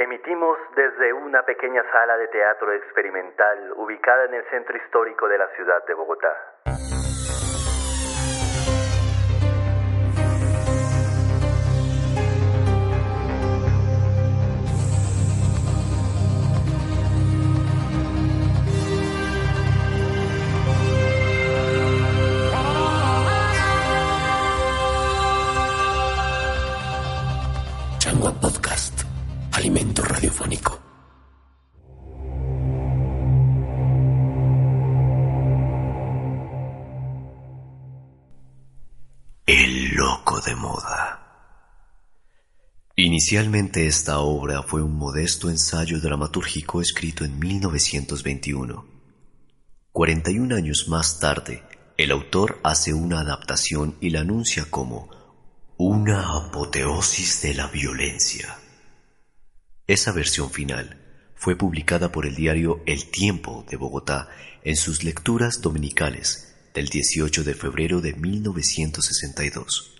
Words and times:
Emitimos 0.00 0.56
desde 0.74 1.12
una 1.12 1.42
pequeña 1.42 1.82
sala 1.92 2.16
de 2.16 2.26
teatro 2.28 2.72
experimental 2.72 3.74
ubicada 3.76 4.24
en 4.24 4.32
el 4.32 4.44
centro 4.44 4.74
histórico 4.78 5.28
de 5.28 5.36
la 5.36 5.46
ciudad 5.48 5.84
de 5.84 5.92
Bogotá. 5.92 6.69
Inicialmente 43.20 43.86
esta 43.86 44.20
obra 44.20 44.62
fue 44.62 44.82
un 44.82 44.96
modesto 44.96 45.50
ensayo 45.50 46.00
dramatúrgico 46.00 46.80
escrito 46.80 47.22
en 47.22 47.38
1921. 47.38 48.86
41 49.92 50.56
años 50.56 50.88
más 50.88 51.20
tarde, 51.20 51.62
el 51.98 52.12
autor 52.12 52.58
hace 52.64 52.94
una 52.94 53.20
adaptación 53.20 53.94
y 54.00 54.08
la 54.08 54.20
anuncia 54.20 54.64
como 54.70 55.10
una 55.76 56.34
apoteosis 56.34 57.42
de 57.42 57.52
la 57.52 57.66
violencia. 57.66 58.56
Esa 59.86 60.12
versión 60.12 60.48
final 60.48 60.98
fue 61.34 61.56
publicada 61.56 62.10
por 62.10 62.24
el 62.24 62.34
diario 62.34 62.82
El 62.86 63.10
Tiempo 63.10 63.66
de 63.68 63.76
Bogotá 63.76 64.30
en 64.64 64.76
sus 64.76 65.04
lecturas 65.04 65.60
dominicales 65.60 66.56
del 66.72 66.88
18 66.88 67.44
de 67.44 67.52
febrero 67.52 68.00
de 68.00 68.14
1962 68.14 69.99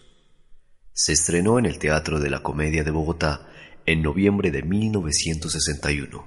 se 1.01 1.15
estrenó 1.15 1.59
en 1.59 1.65
el 1.65 1.79
Teatro 1.79 2.21
de 2.21 2.29
la 2.29 2.43
Comedia 2.43 2.85
de 2.85 2.91
Bogotá 2.91 3.49
en 3.87 4.03
noviembre 4.03 4.51
de 4.51 4.63
1961 4.63 6.27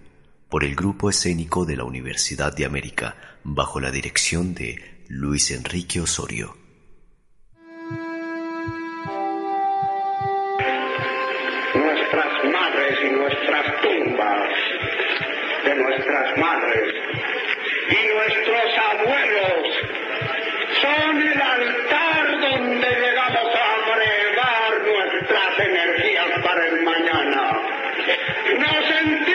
por 0.49 0.63
el 0.63 0.73
grupo 0.73 1.11
escénico 1.11 1.63
de 1.63 1.75
la 1.75 1.83
Universidad 1.83 2.55
de 2.55 2.65
América 2.65 3.15
bajo 3.43 3.79
la 3.79 3.91
dirección 3.91 4.55
de 4.55 5.03
Luis 5.09 5.51
Enrique 5.51 6.01
Osorio. 6.01 6.57
Nuestras 11.75 12.33
madres 12.51 12.97
y 13.03 13.11
nuestras 13.11 13.65
tumbas 13.83 14.49
de 15.65 15.75
nuestras 15.75 16.37
madres 16.39 16.93
y 17.91 18.15
nuestros 18.15 18.73
abuelos 18.91 19.22
Nos 28.59 29.32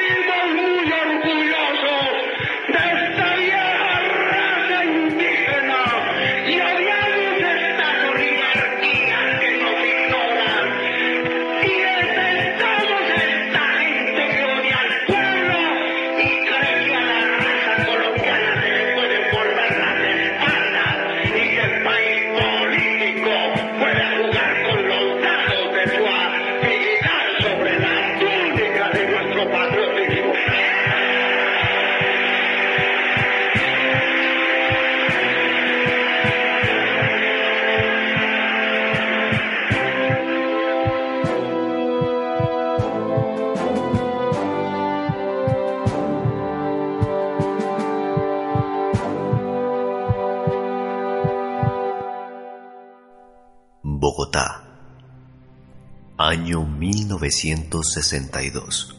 1962. 57.19 58.97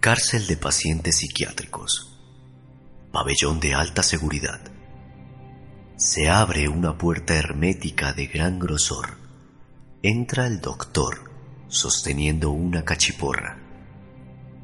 Cárcel 0.00 0.48
de 0.48 0.56
pacientes 0.56 1.18
psiquiátricos. 1.18 2.18
Pabellón 3.12 3.60
de 3.60 3.74
alta 3.74 4.02
seguridad. 4.02 4.60
Se 5.96 6.28
abre 6.28 6.68
una 6.68 6.98
puerta 6.98 7.34
hermética 7.34 8.12
de 8.12 8.26
gran 8.26 8.58
grosor. 8.58 9.16
Entra 10.02 10.48
el 10.48 10.60
doctor, 10.60 11.30
sosteniendo 11.68 12.50
una 12.50 12.84
cachiporra. 12.84 13.58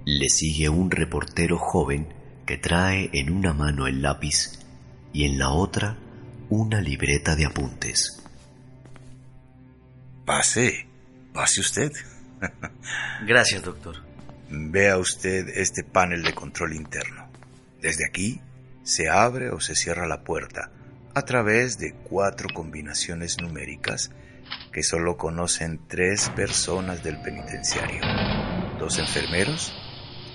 Le 0.04 0.28
sigue 0.28 0.68
un 0.68 0.90
reportero 0.90 1.56
joven 1.56 2.12
que 2.44 2.58
trae 2.58 3.10
en 3.12 3.30
una 3.32 3.52
mano 3.52 3.86
el 3.86 4.02
lápiz 4.02 4.58
y 5.12 5.24
en 5.24 5.38
la 5.38 5.50
otra 5.50 5.96
una 6.48 6.80
libreta 6.80 7.36
de 7.36 7.46
apuntes. 7.46 8.24
Pase, 10.24 10.91
pase 11.32 11.60
usted. 11.60 11.92
Gracias, 13.26 13.62
doctor. 13.62 13.96
Vea 14.50 14.98
usted 14.98 15.48
este 15.48 15.82
panel 15.82 16.22
de 16.22 16.34
control 16.34 16.74
interno. 16.74 17.30
Desde 17.80 18.06
aquí 18.06 18.40
se 18.82 19.08
abre 19.08 19.50
o 19.50 19.60
se 19.60 19.74
cierra 19.74 20.06
la 20.06 20.24
puerta 20.24 20.70
a 21.14 21.22
través 21.22 21.78
de 21.78 21.94
cuatro 21.94 22.48
combinaciones 22.54 23.38
numéricas 23.40 24.10
que 24.72 24.82
solo 24.82 25.16
conocen 25.16 25.80
tres 25.88 26.30
personas 26.30 27.02
del 27.02 27.20
penitenciario. 27.20 28.02
Dos 28.78 28.98
enfermeros 28.98 29.72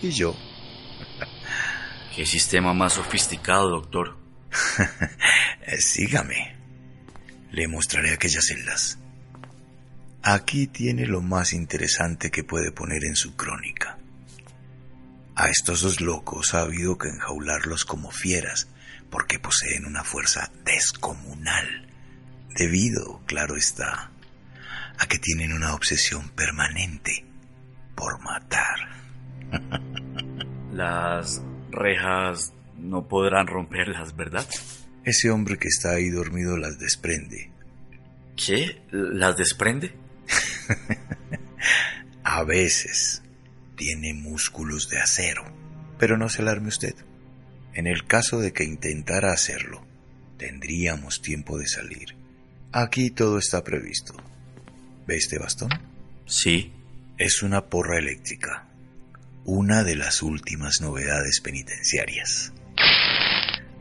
y 0.02 0.12
yo. 0.12 0.36
Qué 2.16 2.26
sistema 2.26 2.74
más 2.74 2.94
sofisticado, 2.94 3.70
doctor. 3.70 4.18
Sígame. 5.80 6.56
Le 7.52 7.68
mostraré 7.68 8.14
aquellas 8.14 8.46
celdas. 8.46 9.00
Aquí 10.30 10.68
tiene 10.68 11.06
lo 11.06 11.22
más 11.22 11.54
interesante 11.54 12.32
que 12.32 12.44
puede 12.44 12.74
poner 12.74 13.06
en 13.06 13.16
su 13.16 13.38
crónica. 13.38 13.98
A 15.38 15.48
estos 15.48 15.84
dos 15.84 16.02
locos 16.02 16.54
ha 16.54 16.64
habido 16.64 16.98
que 16.98 17.08
enjaularlos 17.08 17.86
como 17.86 18.12
fieras 18.12 18.68
porque 19.10 19.40
poseen 19.40 19.86
una 19.86 20.04
fuerza 20.04 20.52
descomunal, 20.66 21.88
debido, 22.58 23.22
claro 23.26 23.56
está, 23.56 24.12
a 25.00 25.08
que 25.08 25.18
tienen 25.18 25.54
una 25.54 25.74
obsesión 25.74 26.28
permanente 26.32 27.24
por 27.96 28.22
matar. 28.22 28.80
Las 30.74 31.42
rejas 31.72 32.52
no 32.76 33.08
podrán 33.08 33.48
romperlas, 33.48 34.14
¿verdad? 34.18 34.46
Ese 35.06 35.30
hombre 35.30 35.58
que 35.58 35.70
está 35.70 35.92
ahí 35.92 36.10
dormido 36.10 36.58
las 36.58 36.78
desprende. 36.80 37.50
¿Qué? 38.36 38.82
¿Las 38.92 39.38
desprende? 39.38 40.06
A 42.24 42.44
veces 42.44 43.24
tiene 43.78 44.14
músculos 44.14 44.90
de 44.90 45.00
acero, 45.00 45.46
pero 45.98 46.18
no 46.18 46.30
se 46.30 46.42
alarme 46.42 46.68
usted. 46.68 46.96
En 47.74 47.88
el 47.88 48.06
caso 48.06 48.40
de 48.40 48.52
que 48.52 48.64
intentara 48.64 49.32
hacerlo, 49.32 49.86
tendríamos 50.38 51.22
tiempo 51.22 51.58
de 51.58 51.68
salir. 51.68 52.16
Aquí 52.72 53.12
todo 53.12 53.38
está 53.38 53.64
previsto. 53.64 54.14
¿Ve 55.06 55.16
este 55.16 55.40
bastón? 55.40 55.70
Sí. 56.26 56.74
Es 57.18 57.42
una 57.42 57.66
porra 57.66 57.98
eléctrica, 57.98 58.68
una 59.44 59.84
de 59.84 59.96
las 59.96 60.22
últimas 60.22 60.82
novedades 60.82 61.40
penitenciarias. 61.40 62.54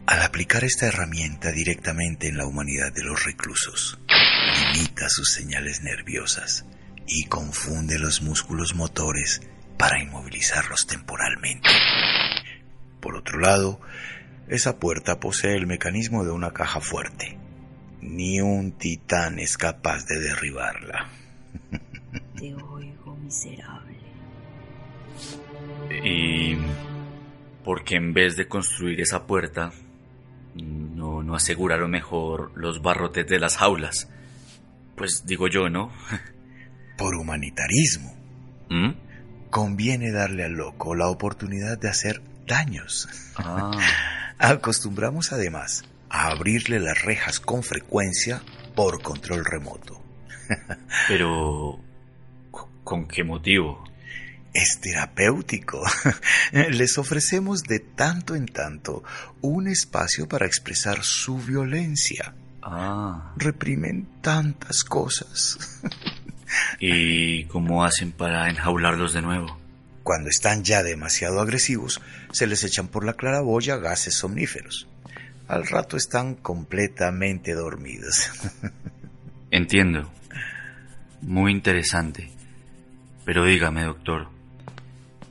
Al 0.06 0.22
aplicar 0.22 0.64
esta 0.64 0.86
herramienta 0.86 1.52
directamente 1.52 2.28
en 2.28 2.38
la 2.38 2.46
humanidad 2.46 2.92
de 2.94 3.02
los 3.02 3.24
reclusos, 3.24 3.98
limita 4.72 5.10
sus 5.10 5.32
señales 5.34 5.82
nerviosas 5.82 6.64
y 7.06 7.24
confunde 7.24 7.98
los 7.98 8.22
músculos 8.22 8.74
motores 8.74 9.40
para 9.78 10.02
inmovilizarlos 10.02 10.86
temporalmente. 10.86 11.68
Por 13.00 13.16
otro 13.16 13.38
lado, 13.38 13.80
esa 14.48 14.78
puerta 14.78 15.20
posee 15.20 15.56
el 15.56 15.66
mecanismo 15.66 16.24
de 16.24 16.30
una 16.30 16.52
caja 16.52 16.80
fuerte. 16.80 17.38
Ni 18.00 18.40
un 18.40 18.72
titán 18.72 19.38
es 19.38 19.56
capaz 19.56 20.06
de 20.06 20.20
derribarla. 20.20 21.08
Te 22.36 22.54
oigo, 22.54 23.16
miserable. 23.16 23.96
¿Y 26.04 26.56
por 27.64 27.84
qué 27.84 27.96
en 27.96 28.12
vez 28.12 28.36
de 28.36 28.48
construir 28.48 29.00
esa 29.00 29.26
puerta, 29.26 29.72
no, 30.54 31.22
no 31.22 31.34
aseguraron 31.34 31.90
mejor 31.90 32.52
los 32.54 32.82
barrotes 32.82 33.26
de 33.26 33.38
las 33.38 33.56
jaulas? 33.56 34.08
Pues 34.96 35.24
digo 35.26 35.48
yo, 35.48 35.68
¿no? 35.68 35.92
Por 36.96 37.14
humanitarismo. 37.14 38.14
¿Mm? 38.70 38.90
Conviene 39.50 40.10
darle 40.12 40.44
al 40.44 40.52
loco 40.52 40.94
la 40.94 41.08
oportunidad 41.08 41.78
de 41.78 41.88
hacer 41.88 42.22
daños. 42.46 43.08
Ah, 43.36 43.70
Acostumbramos 44.38 45.32
además 45.32 45.84
a 46.08 46.28
abrirle 46.28 46.80
las 46.80 47.02
rejas 47.02 47.40
con 47.40 47.62
frecuencia 47.62 48.42
por 48.74 49.02
control 49.02 49.44
remoto. 49.44 50.02
pero... 51.08 51.80
¿Con 52.84 53.08
qué 53.08 53.24
motivo? 53.24 53.82
Es 54.54 54.80
terapéutico. 54.80 55.82
Les 56.52 56.98
ofrecemos 56.98 57.64
de 57.64 57.80
tanto 57.80 58.36
en 58.36 58.46
tanto 58.46 59.02
un 59.40 59.66
espacio 59.66 60.28
para 60.28 60.46
expresar 60.46 61.02
su 61.02 61.36
violencia. 61.38 62.34
Ah, 62.62 63.34
Reprimen 63.36 64.20
tantas 64.22 64.84
cosas. 64.84 65.58
¿Y 66.80 67.44
cómo 67.44 67.84
hacen 67.84 68.12
para 68.12 68.48
enjaularlos 68.48 69.12
de 69.12 69.22
nuevo? 69.22 69.58
Cuando 70.02 70.30
están 70.30 70.62
ya 70.62 70.82
demasiado 70.82 71.40
agresivos, 71.40 72.00
se 72.32 72.46
les 72.46 72.62
echan 72.64 72.88
por 72.88 73.04
la 73.04 73.14
claraboya 73.14 73.76
gases 73.76 74.14
somníferos. 74.14 74.86
Al 75.48 75.66
rato 75.66 75.96
están 75.96 76.34
completamente 76.34 77.54
dormidos. 77.54 78.30
Entiendo. 79.50 80.10
Muy 81.22 81.52
interesante. 81.52 82.30
Pero 83.24 83.44
dígame, 83.44 83.82
doctor, 83.82 84.28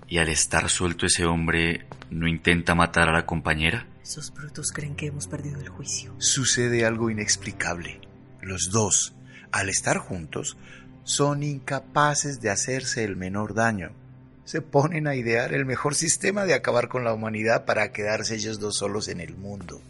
¿y 0.09 0.17
al 0.17 0.29
estar 0.29 0.69
suelto 0.69 1.05
ese 1.05 1.25
hombre 1.25 1.85
no 2.09 2.27
intenta 2.27 2.75
matar 2.75 3.07
a 3.07 3.13
la 3.13 3.25
compañera? 3.25 3.87
Esos 4.03 4.33
brutos 4.33 4.71
creen 4.71 4.95
que 4.95 5.07
hemos 5.07 5.27
perdido 5.27 5.61
el 5.61 5.69
juicio. 5.69 6.13
Sucede 6.17 6.85
algo 6.85 7.09
inexplicable. 7.09 8.01
Los 8.41 8.69
dos, 8.71 9.15
al 9.51 9.69
estar 9.69 9.97
juntos, 9.97 10.57
son 11.05 11.43
incapaces 11.43 12.41
de 12.41 12.49
hacerse 12.49 13.03
el 13.03 13.15
menor 13.15 13.53
daño. 13.53 13.91
Se 14.43 14.61
ponen 14.61 15.07
a 15.07 15.15
idear 15.15 15.53
el 15.53 15.65
mejor 15.65 15.95
sistema 15.95 16.45
de 16.45 16.55
acabar 16.55 16.89
con 16.89 17.03
la 17.03 17.13
humanidad 17.13 17.65
para 17.65 17.91
quedarse 17.91 18.35
ellos 18.35 18.59
dos 18.59 18.77
solos 18.77 19.07
en 19.07 19.21
el 19.21 19.35
mundo. 19.35 19.81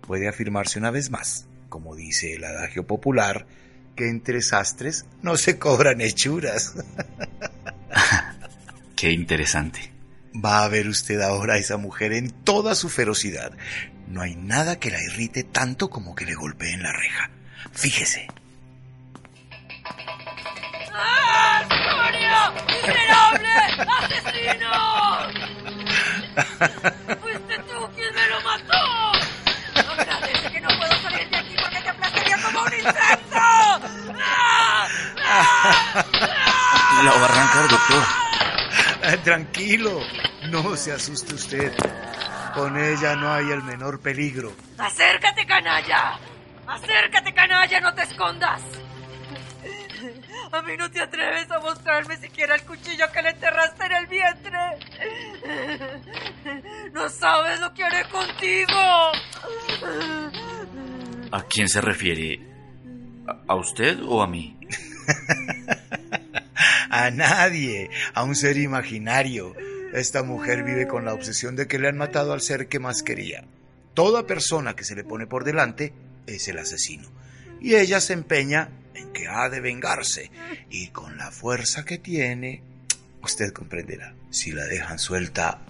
Puede 0.00 0.28
afirmarse 0.28 0.78
una 0.78 0.90
vez 0.90 1.10
más, 1.10 1.46
como 1.68 1.94
dice 1.94 2.34
el 2.34 2.44
adagio 2.44 2.86
popular, 2.86 3.46
que 3.94 4.08
entre 4.08 4.40
sastres 4.40 5.04
no 5.22 5.36
se 5.36 5.58
cobran 5.58 6.00
hechuras. 6.00 6.74
Qué 8.96 9.12
interesante. 9.12 9.92
Va 10.34 10.64
a 10.64 10.68
ver 10.68 10.88
usted 10.88 11.20
ahora 11.20 11.54
a 11.54 11.58
esa 11.58 11.76
mujer 11.76 12.14
en 12.14 12.30
toda 12.30 12.74
su 12.74 12.88
ferocidad. 12.88 13.52
No 14.08 14.22
hay 14.22 14.36
nada 14.36 14.78
que 14.78 14.90
la 14.90 15.02
irrite 15.02 15.44
tanto 15.44 15.90
como 15.90 16.14
que 16.14 16.24
le 16.24 16.34
golpeen 16.34 16.82
la 16.82 16.92
reja. 16.92 17.30
Fíjese. 17.72 18.28
¡Miserable! 22.66 23.54
¡Asesino! 23.98 24.72
¡Fuiste 27.20 27.58
tú 27.58 27.90
quien 27.94 28.14
me 28.14 28.26
lo 28.28 28.40
mató! 28.42 28.82
¡Agradece 29.92 30.50
que 30.50 30.60
no 30.60 30.68
puedo 30.78 30.92
salir 31.02 31.28
de 31.30 31.36
aquí 31.36 31.54
porque 31.60 31.80
te 31.80 31.88
aplastaría 31.88 32.36
como 32.42 32.60
un 32.62 32.72
insecto! 32.74 33.34
¡Ah! 33.34 34.88
¡Ah! 35.24 36.04
La 37.04 37.10
va 37.10 37.20
a 37.20 37.24
arrancar, 37.24 37.68
doctor. 37.68 38.02
Ah, 39.04 39.16
Tranquilo, 39.24 40.00
no 40.50 40.76
se 40.76 40.92
asuste 40.92 41.34
usted. 41.34 41.72
Con 42.54 42.78
ella 42.78 43.16
no 43.16 43.32
hay 43.32 43.50
el 43.50 43.60
menor 43.64 44.00
peligro. 44.00 44.52
¡Acércate, 44.78 45.44
canalla! 45.44 46.18
¡Acércate, 46.68 47.34
canalla! 47.34 47.80
¡No 47.80 47.92
te 47.94 48.02
escondas! 48.02 48.62
A 50.52 50.62
mí 50.62 50.76
no 50.76 50.90
te 50.90 51.00
atreves 51.00 51.50
a 51.50 51.58
mostrarme 51.60 52.16
siquiera 52.16 52.54
el 52.54 52.62
cuchillo 52.62 53.10
que 53.12 53.22
le 53.22 53.30
enterraste 53.30 53.86
en 53.86 53.92
el 53.92 54.06
vientre. 54.06 54.52
No 56.92 57.08
sabes 57.08 57.58
lo 57.60 57.72
que 57.72 57.82
haré 57.84 58.04
contigo. 58.10 59.12
¿A 61.32 61.42
quién 61.48 61.68
se 61.68 61.80
refiere? 61.80 62.40
¿A- 63.26 63.52
¿A 63.52 63.56
usted 63.56 63.98
o 64.04 64.22
a 64.22 64.26
mí? 64.26 64.58
A 66.90 67.10
nadie, 67.10 67.88
a 68.14 68.22
un 68.24 68.36
ser 68.36 68.58
imaginario. 68.58 69.54
Esta 69.94 70.22
mujer 70.22 70.62
vive 70.62 70.86
con 70.86 71.04
la 71.06 71.14
obsesión 71.14 71.56
de 71.56 71.66
que 71.66 71.78
le 71.78 71.88
han 71.88 71.96
matado 71.96 72.32
al 72.34 72.40
ser 72.42 72.68
que 72.68 72.78
más 72.78 73.02
quería. 73.02 73.44
Toda 73.94 74.26
persona 74.26 74.76
que 74.76 74.84
se 74.84 74.94
le 74.94 75.02
pone 75.04 75.26
por 75.26 75.44
delante 75.44 75.92
es 76.26 76.46
el 76.48 76.58
asesino. 76.58 77.08
Y 77.60 77.74
ella 77.76 78.00
se 78.00 78.12
empeña 78.12 78.68
en 78.94 79.12
que 79.12 79.28
ha 79.28 79.48
de 79.48 79.60
vengarse. 79.60 80.30
Y 80.70 80.88
con 80.88 81.16
la 81.16 81.30
fuerza 81.30 81.84
que 81.84 81.98
tiene, 81.98 82.62
usted 83.22 83.52
comprenderá. 83.52 84.14
Si 84.30 84.52
la 84.52 84.64
dejan 84.64 84.98
suelta, 84.98 85.60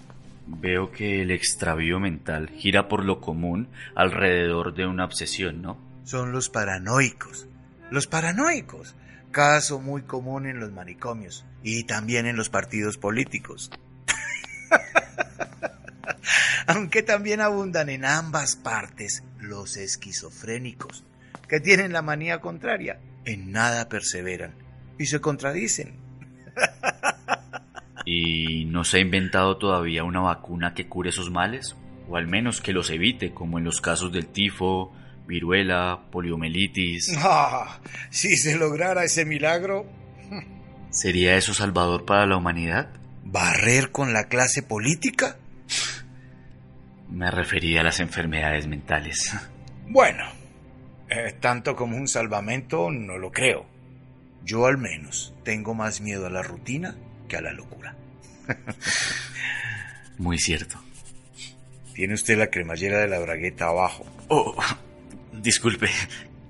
Veo 0.45 0.91
que 0.91 1.21
el 1.21 1.31
extravío 1.31 2.01
mental 2.01 2.49
gira 2.49 2.89
por 2.89 3.05
lo 3.05 3.21
común 3.21 3.69
alrededor 3.95 4.73
de 4.73 4.85
una 4.85 5.05
obsesión, 5.05 5.61
¿no? 5.61 5.77
son 6.03 6.31
los 6.31 6.49
paranoicos. 6.49 7.47
Los 7.89 8.07
paranoicos. 8.07 8.95
Caso 9.31 9.79
muy 9.79 10.03
común 10.03 10.45
en 10.45 10.59
los 10.59 10.71
manicomios 10.71 11.43
y 11.63 11.85
también 11.85 12.27
en 12.27 12.35
los 12.35 12.49
partidos 12.49 12.97
políticos. 12.97 13.71
Aunque 16.67 17.01
también 17.01 17.41
abundan 17.41 17.89
en 17.89 18.05
ambas 18.05 18.55
partes 18.55 19.23
los 19.39 19.75
esquizofrénicos, 19.75 21.03
que 21.47 21.59
tienen 21.59 21.93
la 21.93 22.03
manía 22.03 22.41
contraria, 22.41 22.99
en 23.25 23.51
nada 23.51 23.89
perseveran 23.89 24.53
y 24.99 25.05
se 25.05 25.21
contradicen. 25.21 25.95
¿Y 28.05 28.65
no 28.65 28.83
se 28.83 28.97
ha 28.97 29.01
inventado 29.01 29.57
todavía 29.57 30.03
una 30.03 30.19
vacuna 30.19 30.73
que 30.73 30.87
cure 30.87 31.09
esos 31.09 31.31
males? 31.31 31.75
O 32.09 32.17
al 32.17 32.27
menos 32.27 32.59
que 32.61 32.73
los 32.73 32.89
evite, 32.89 33.33
como 33.33 33.57
en 33.59 33.63
los 33.65 33.79
casos 33.79 34.11
del 34.11 34.27
tifo, 34.27 34.93
viruela, 35.25 36.01
poliomielitis. 36.11 37.15
Ah, 37.19 37.79
si 38.09 38.35
se 38.35 38.57
lograra 38.57 39.03
ese 39.03 39.25
milagro, 39.25 39.85
¿Sería 40.89 41.35
eso 41.37 41.53
salvador 41.53 42.05
para 42.05 42.25
la 42.27 42.37
humanidad? 42.37 42.89
barrer 43.25 43.89
con 43.91 44.13
la 44.13 44.25
clase 44.27 44.61
política. 44.61 45.37
Me 47.09 47.31
refería 47.31 47.81
a 47.81 47.83
las 47.83 47.99
enfermedades 47.99 48.67
mentales. 48.67 49.33
Bueno, 49.85 50.23
eh, 51.15 51.35
tanto 51.39 51.75
como 51.75 51.97
un 51.97 52.07
salvamento 52.07 52.89
no 52.89 53.17
lo 53.17 53.31
creo. 53.31 53.65
Yo 54.43 54.65
al 54.65 54.77
menos 54.77 55.33
tengo 55.43 55.73
más 55.73 56.01
miedo 56.01 56.25
a 56.25 56.29
la 56.29 56.41
rutina 56.41 56.95
que 57.27 57.37
a 57.37 57.41
la 57.41 57.53
locura. 57.53 57.95
Muy 60.17 60.39
cierto. 60.39 60.81
Tiene 61.93 62.15
usted 62.15 62.37
la 62.37 62.47
cremallera 62.47 62.99
de 62.99 63.07
la 63.07 63.19
bragueta 63.19 63.67
abajo. 63.67 64.05
Oh, 64.27 64.55
disculpe. 65.31 65.89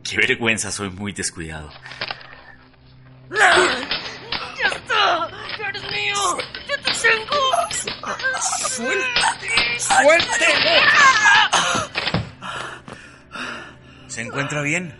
Qué 0.04 0.18
vergüenza, 0.18 0.72
soy 0.72 0.90
muy 0.90 1.12
descuidado. 1.14 1.70
¡Ya 3.30 4.68
está! 4.68 5.30
¡Ya 5.60 5.68
eres 5.70 5.84
mío! 5.84 6.38
¡Ya 6.68 6.78
te 6.78 6.92
tengo! 7.02 7.40
¡Suéltate! 8.70 9.80
¡Suéltelo! 9.80 10.74
¿Se 14.14 14.22
encuentra 14.22 14.62
bien? 14.62 14.94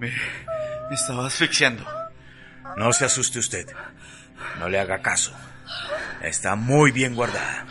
Me, 0.00 0.08
me 0.08 0.96
estaba 0.96 1.28
asfixiando. 1.28 1.86
No 2.76 2.92
se 2.92 3.04
asuste 3.04 3.38
usted. 3.38 3.68
No 4.58 4.68
le 4.68 4.80
haga 4.80 5.00
caso. 5.00 5.32
Está 6.20 6.56
muy 6.56 6.90
bien 6.90 7.14
guardada. 7.14 7.68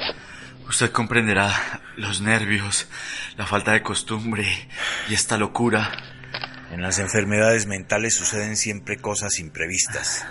Usted 0.70 0.94
comprenderá 0.94 1.51
los 1.98 2.22
nervios, 2.22 2.88
la 3.36 3.46
falta 3.46 3.74
de 3.74 3.84
costumbre 3.84 4.48
y 5.10 5.13
esta 5.13 5.38
locura. 5.38 5.92
En 6.72 6.82
las 6.82 7.00
enfermedades 7.00 7.66
mentales 7.66 8.16
suceden 8.16 8.56
siempre 8.56 8.96
cosas 8.96 9.40
imprevistas. 9.40 10.25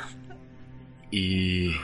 ¿Y 1.10 1.76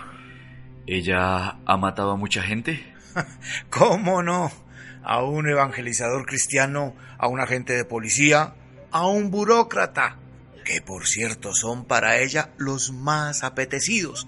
ella 0.86 1.58
ha 1.66 1.76
matado 1.76 2.12
a 2.12 2.16
mucha 2.16 2.42
gente? 2.42 2.94
¿Cómo 3.68 4.22
no? 4.22 4.50
A 5.06 5.22
un 5.22 5.48
evangelizador 5.48 6.26
cristiano, 6.26 6.94
a 7.16 7.28
un 7.28 7.40
agente 7.40 7.74
de 7.74 7.84
policía, 7.84 8.54
a 8.90 9.06
un 9.06 9.30
burócrata, 9.30 10.16
que 10.64 10.82
por 10.82 11.06
cierto 11.06 11.54
son 11.54 11.84
para 11.84 12.18
ella 12.18 12.50
los 12.58 12.92
más 12.92 13.44
apetecidos, 13.44 14.26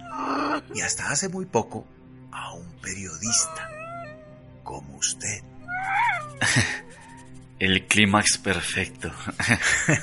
y 0.73 0.81
hasta 0.81 1.11
hace 1.11 1.29
muy 1.29 1.47
poco 1.47 1.85
a 2.31 2.55
un 2.55 2.81
periodista, 2.81 3.69
como 4.63 4.97
usted. 4.97 5.43
El 7.59 7.89
clímax 7.89 8.39
perfecto. 8.39 9.11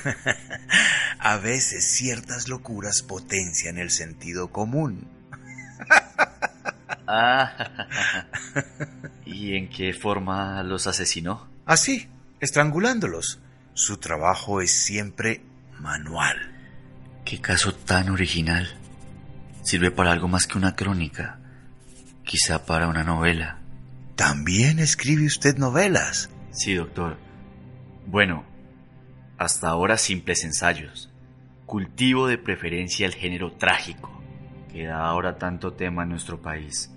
A 1.18 1.38
veces 1.38 1.90
ciertas 1.90 2.48
locuras 2.48 3.02
potencian 3.02 3.78
el 3.78 3.90
sentido 3.90 4.52
común. 4.52 5.08
Ah, 7.06 7.86
¿y 9.24 9.56
en 9.56 9.68
qué 9.68 9.92
forma 9.92 10.62
los 10.62 10.86
asesinó? 10.86 11.48
Así, 11.64 12.08
estrangulándolos. 12.40 13.40
Su 13.74 13.98
trabajo 13.98 14.60
es 14.60 14.72
siempre 14.72 15.42
manual. 15.78 16.36
Qué 17.24 17.40
caso 17.40 17.74
tan 17.74 18.08
original. 18.10 18.68
Sirve 19.62 19.90
para 19.90 20.12
algo 20.12 20.28
más 20.28 20.46
que 20.46 20.58
una 20.58 20.74
crónica. 20.74 21.38
Quizá 22.24 22.64
para 22.64 22.88
una 22.88 23.04
novela. 23.04 23.58
También 24.14 24.78
escribe 24.78 25.26
usted 25.26 25.58
novelas. 25.58 26.30
Sí, 26.52 26.74
doctor. 26.74 27.18
Bueno, 28.06 28.44
hasta 29.38 29.68
ahora 29.68 29.98
simples 29.98 30.44
ensayos. 30.44 31.12
Cultivo 31.66 32.28
de 32.28 32.38
preferencia 32.38 33.06
el 33.06 33.14
género 33.14 33.52
trágico, 33.52 34.22
que 34.72 34.86
da 34.86 35.04
ahora 35.04 35.36
tanto 35.36 35.74
tema 35.74 36.04
en 36.04 36.10
nuestro 36.10 36.40
país. 36.40 36.90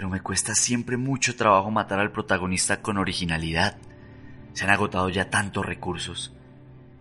Pero 0.00 0.08
me 0.08 0.22
cuesta 0.22 0.54
siempre 0.54 0.96
mucho 0.96 1.36
trabajo 1.36 1.70
matar 1.70 2.00
al 2.00 2.10
protagonista 2.10 2.80
con 2.80 2.96
originalidad. 2.96 3.76
Se 4.54 4.64
han 4.64 4.70
agotado 4.70 5.10
ya 5.10 5.28
tantos 5.28 5.66
recursos. 5.66 6.32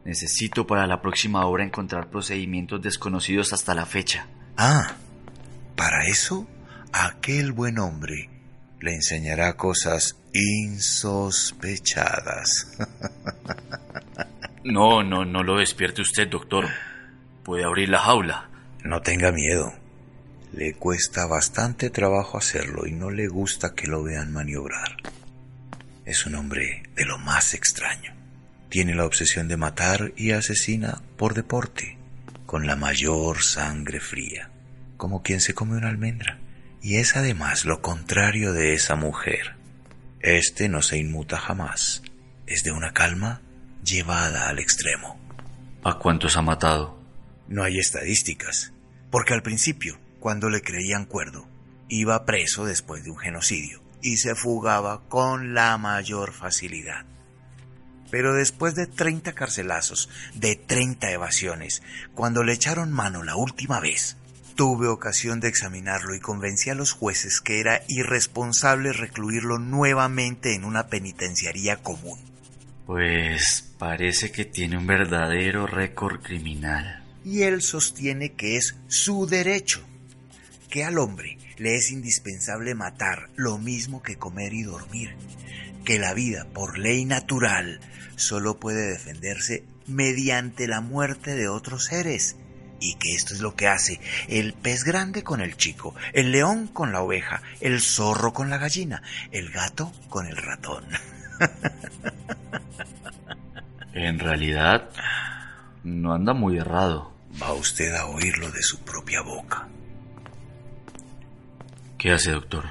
Necesito 0.04 0.68
para 0.68 0.86
la 0.86 1.02
próxima 1.02 1.46
obra 1.46 1.64
encontrar 1.64 2.10
procedimientos 2.10 2.82
desconocidos 2.82 3.54
hasta 3.54 3.74
la 3.74 3.86
fecha. 3.86 4.28
Ah, 4.58 4.98
para 5.78 6.08
eso, 6.08 6.46
aquel 6.92 7.54
buen 7.54 7.80
hombre 7.80 8.30
le 8.82 8.96
enseñará 8.96 9.56
cosas 9.56 10.18
insospechadas. 10.34 12.78
No, 14.66 15.04
no, 15.04 15.24
no 15.24 15.42
lo 15.42 15.56
despierte 15.56 16.02
usted, 16.02 16.28
doctor. 16.28 16.68
Puede 17.46 17.64
abrir 17.64 17.88
la 17.88 18.00
jaula. 18.00 18.50
No 18.84 19.02
tenga 19.02 19.32
miedo. 19.32 19.79
Le 20.52 20.74
cuesta 20.74 21.28
bastante 21.28 21.90
trabajo 21.90 22.38
hacerlo 22.38 22.88
y 22.88 22.92
no 22.92 23.12
le 23.12 23.28
gusta 23.28 23.76
que 23.76 23.88
lo 23.88 24.02
vean 24.02 24.34
maniobrar. 24.34 24.98
Es 26.06 26.26
un 26.26 26.34
hombre 26.36 26.84
de 26.96 27.06
lo 27.06 27.20
más 27.20 27.54
extraño. 27.54 28.16
Tiene 28.70 28.96
la 28.96 29.06
obsesión 29.06 29.48
de 29.48 29.58
matar 29.58 30.12
y 30.16 30.32
asesina 30.32 31.04
por 31.18 31.36
deporte, 31.36 32.00
con 32.48 32.66
la 32.66 32.76
mayor 32.76 33.44
sangre 33.44 34.00
fría, 34.00 34.50
como 34.98 35.22
quien 35.22 35.40
se 35.40 35.54
come 35.54 35.78
una 35.78 35.90
almendra. 35.90 36.40
Y 36.82 36.96
es 36.96 37.16
además 37.16 37.66
lo 37.66 37.82
contrario 37.82 38.52
de 38.52 38.74
esa 38.74 38.96
mujer. 38.96 39.56
Este 40.20 40.68
no 40.68 40.82
se 40.82 40.98
inmuta 40.98 41.38
jamás. 41.38 42.02
Es 42.48 42.64
de 42.64 42.72
una 42.72 42.92
calma 42.94 43.42
llevada 43.84 44.50
al 44.50 44.58
extremo. 44.58 45.20
¿A 45.84 46.00
cuántos 46.00 46.38
ha 46.38 46.42
matado? 46.42 47.00
No 47.48 47.64
hay 47.64 47.78
estadísticas, 47.78 48.74
porque 49.12 49.34
al 49.34 49.44
principio, 49.44 49.99
cuando 50.20 50.50
le 50.50 50.62
creían 50.62 51.06
cuerdo, 51.06 51.48
iba 51.88 52.26
preso 52.26 52.66
después 52.66 53.04
de 53.04 53.12
un 53.12 53.18
genocidio 53.18 53.82
y 54.02 54.18
se 54.18 54.36
fugaba 54.36 55.02
con 55.10 55.54
la 55.54 55.78
mayor 55.78 56.34
facilidad. 56.34 57.06
Pero 58.12 58.34
después 58.34 58.76
de 58.76 58.88
30 58.88 59.34
carcelazos, 59.34 60.10
de 60.34 60.56
30 60.56 61.12
evasiones, 61.12 61.84
cuando 62.16 62.44
le 62.44 62.54
echaron 62.54 62.92
mano 62.92 63.24
la 63.24 63.36
última 63.36 63.80
vez, 63.80 64.18
tuve 64.56 64.88
ocasión 64.88 65.40
de 65.40 65.48
examinarlo 65.48 66.16
y 66.16 66.20
convencí 66.20 66.70
a 66.70 66.76
los 66.76 66.92
jueces 66.92 67.40
que 67.40 67.60
era 67.60 67.84
irresponsable 67.88 68.94
recluirlo 68.94 69.60
nuevamente 69.60 70.56
en 70.56 70.66
una 70.66 70.88
penitenciaría 70.88 71.78
común. 71.78 72.20
Pues 72.86 73.74
parece 73.78 74.32
que 74.32 74.46
tiene 74.46 74.78
un 74.78 74.88
verdadero 74.88 75.68
récord 75.68 76.22
criminal. 76.22 77.06
Y 77.24 77.44
él 77.44 77.62
sostiene 77.62 78.34
que 78.34 78.58
es 78.58 78.76
su 78.88 79.28
derecho, 79.28 79.86
que 80.70 80.84
al 80.84 80.98
hombre 80.98 81.38
le 81.58 81.76
es 81.76 81.92
indispensable 81.92 82.76
matar 82.76 83.30
lo 83.36 83.58
mismo 83.58 84.02
que 84.02 84.18
comer 84.18 84.54
y 84.54 84.64
dormir, 84.64 85.16
que 85.84 86.00
la 86.00 86.14
vida 86.14 86.46
por 86.54 86.78
ley 86.78 87.06
natural 87.06 87.80
solo 88.16 88.60
puede 88.60 88.90
defenderse 88.90 89.64
mediante 89.88 90.68
la 90.68 90.82
muerte 90.82 91.36
de 91.36 91.48
otros 91.48 91.86
seres, 91.86 92.36
y 92.80 92.96
que 92.96 93.14
esto 93.14 93.34
es 93.34 93.42
lo 93.42 93.56
que 93.56 93.68
hace 93.68 94.00
el 94.30 94.54
pez 94.54 94.84
grande 94.84 95.24
con 95.24 95.42
el 95.42 95.58
chico, 95.58 95.96
el 96.14 96.32
león 96.32 96.68
con 96.68 96.94
la 96.94 97.02
oveja, 97.02 97.42
el 97.60 97.82
zorro 97.82 98.32
con 98.32 98.50
la 98.50 98.58
gallina, 98.58 99.02
el 99.32 99.50
gato 99.52 99.92
con 100.10 100.28
el 100.28 100.38
ratón. 100.38 100.86
En 103.92 104.20
realidad, 104.20 104.92
no 105.84 106.14
anda 106.14 106.34
muy 106.34 106.58
errado. 106.58 107.12
Va 107.42 107.54
usted 107.54 107.94
a 107.96 108.06
oírlo 108.06 108.50
de 108.50 108.62
su 108.62 108.80
propia 108.80 109.22
boca. 109.22 109.68
¿Qué 112.00 112.14
hace, 112.14 112.32
doctor? 112.32 112.64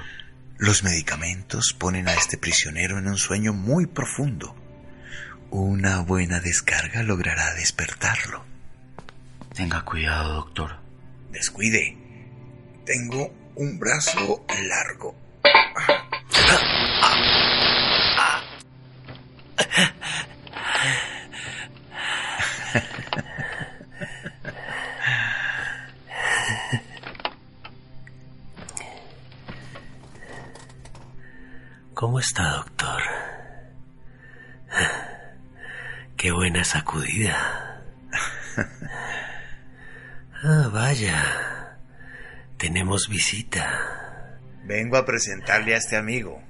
Los 0.57 0.83
medicamentos 0.83 1.75
ponen 1.77 2.07
a 2.07 2.15
este 2.15 2.35
prisionero 2.35 2.97
en 2.97 3.07
un 3.07 3.17
sueño 3.17 3.53
muy 3.53 3.85
profundo. 3.85 4.55
Una 5.51 5.99
buena 5.99 6.39
descarga 6.39 7.03
logrará 7.03 7.53
despertarlo. 7.53 8.43
Tenga 9.53 9.85
cuidado, 9.85 10.33
doctor. 10.33 10.77
Descuide. 11.29 11.95
Tengo 12.87 13.31
un 13.53 13.77
brazo 13.77 14.47
largo. 14.67 15.15
¿Cómo 31.99 32.17
está, 32.21 32.51
doctor? 32.53 33.01
Qué 36.15 36.31
buena 36.31 36.63
sacudida. 36.63 37.83
Ah, 40.41 40.69
vaya. 40.71 41.77
Tenemos 42.55 43.09
visita. 43.09 44.39
Vengo 44.63 44.95
a 44.95 45.05
presentarle 45.05 45.73
a 45.75 45.77
este 45.79 45.97
amigo. 45.97 46.41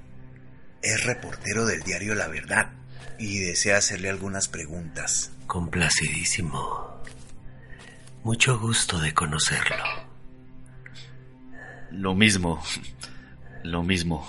Es 0.82 1.02
reportero 1.02 1.66
del 1.66 1.82
diario 1.82 2.14
La 2.14 2.28
Verdad 2.28 2.70
y 3.18 3.40
desea 3.40 3.78
hacerle 3.78 4.08
algunas 4.08 4.46
preguntas. 4.46 5.32
Complacidísimo. 5.48 7.02
Mucho 8.22 8.56
gusto 8.56 9.00
de 9.00 9.12
conocerlo. 9.12 9.82
Lo 11.90 12.14
mismo. 12.14 12.62
Lo 13.64 13.82
mismo. 13.82 14.24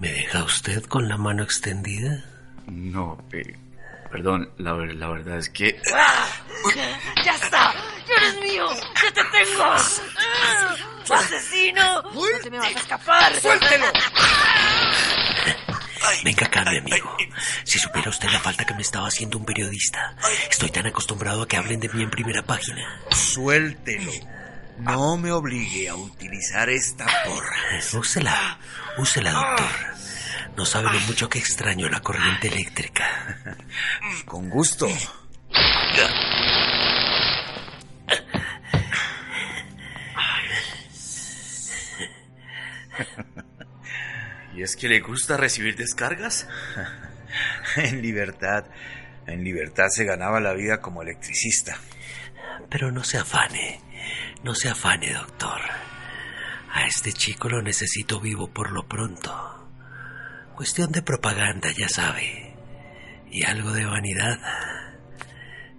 ¿Me 0.00 0.10
deja 0.10 0.42
usted 0.44 0.82
con 0.84 1.08
la 1.08 1.18
mano 1.18 1.42
extendida? 1.42 2.24
No, 2.66 3.22
eh, 3.32 3.54
perdón, 4.10 4.50
la, 4.56 4.72
la 4.74 5.08
verdad 5.08 5.36
es 5.36 5.50
que... 5.50 5.78
¡Ya 7.24 7.34
está! 7.34 7.74
¡Ya 8.08 8.14
eres 8.16 8.40
mío! 8.40 8.66
¡Ya 8.70 9.12
te 9.12 9.22
tengo! 9.24 9.62
¡Ah! 9.62 10.74
¡Asesino! 11.10 12.02
¡No 12.02 12.38
te 12.42 12.50
me 12.50 12.58
vas 12.58 12.74
a 12.74 12.78
escapar! 12.78 13.40
¡Suéltelo! 13.40 13.86
Venga 16.24 16.46
acá, 16.46 16.64
mi 16.70 16.78
amigo. 16.78 17.16
Si 17.64 17.78
supiera 17.78 18.08
usted 18.08 18.30
la 18.30 18.40
falta 18.40 18.64
que 18.64 18.74
me 18.74 18.82
estaba 18.82 19.06
haciendo 19.06 19.36
un 19.36 19.44
periodista. 19.44 20.16
Estoy 20.50 20.70
tan 20.70 20.86
acostumbrado 20.86 21.42
a 21.42 21.48
que 21.48 21.58
hablen 21.58 21.78
de 21.78 21.90
mí 21.90 22.02
en 22.02 22.10
primera 22.10 22.42
página. 22.42 23.02
Suéltelo. 23.10 24.10
No 24.80 25.16
me 25.16 25.30
obligue 25.30 25.88
a 25.88 25.94
utilizar 25.94 26.70
esta 26.70 27.06
porra. 27.24 27.56
Úsela, 27.92 28.58
úsela, 28.98 29.32
doctor. 29.32 29.90
No 30.56 30.64
sabe 30.64 30.92
lo 30.92 31.00
mucho 31.00 31.28
que 31.28 31.38
extraño 31.38 31.88
la 31.88 32.00
corriente 32.00 32.48
eléctrica. 32.48 33.56
Con 34.24 34.48
gusto. 34.48 34.88
¿Y 44.54 44.62
es 44.62 44.76
que 44.76 44.88
le 44.88 45.00
gusta 45.00 45.36
recibir 45.36 45.76
descargas? 45.76 46.46
En 47.76 48.02
libertad, 48.02 48.64
en 49.28 49.44
libertad 49.44 49.86
se 49.90 50.04
ganaba 50.04 50.40
la 50.40 50.52
vida 50.54 50.80
como 50.80 51.02
electricista. 51.02 51.78
Pero 52.68 52.90
no 52.90 53.04
se 53.04 53.18
afane, 53.18 53.80
no 54.42 54.54
se 54.54 54.68
afane, 54.68 55.12
doctor. 55.12 55.60
A 56.72 56.86
este 56.86 57.12
chico 57.12 57.48
lo 57.48 57.62
necesito 57.62 58.20
vivo 58.20 58.48
por 58.48 58.70
lo 58.70 58.86
pronto. 58.86 59.68
Cuestión 60.54 60.92
de 60.92 61.02
propaganda, 61.02 61.70
ya 61.72 61.88
sabe. 61.88 62.54
Y 63.30 63.44
algo 63.44 63.72
de 63.72 63.86
vanidad. 63.86 64.38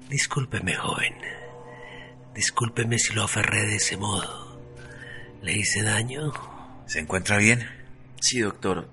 Discúlpeme, 0.09 0.75
joven. 0.75 1.15
Discúlpeme 2.33 2.97
si 2.99 3.13
lo 3.13 3.23
aferré 3.23 3.65
de 3.67 3.75
ese 3.77 3.97
modo. 3.97 4.59
¿Le 5.41 5.53
hice 5.53 5.81
daño? 5.81 6.31
¿Se 6.85 6.99
encuentra 6.99 7.37
bien? 7.37 7.67
Sí, 8.19 8.39
doctor. 8.39 8.89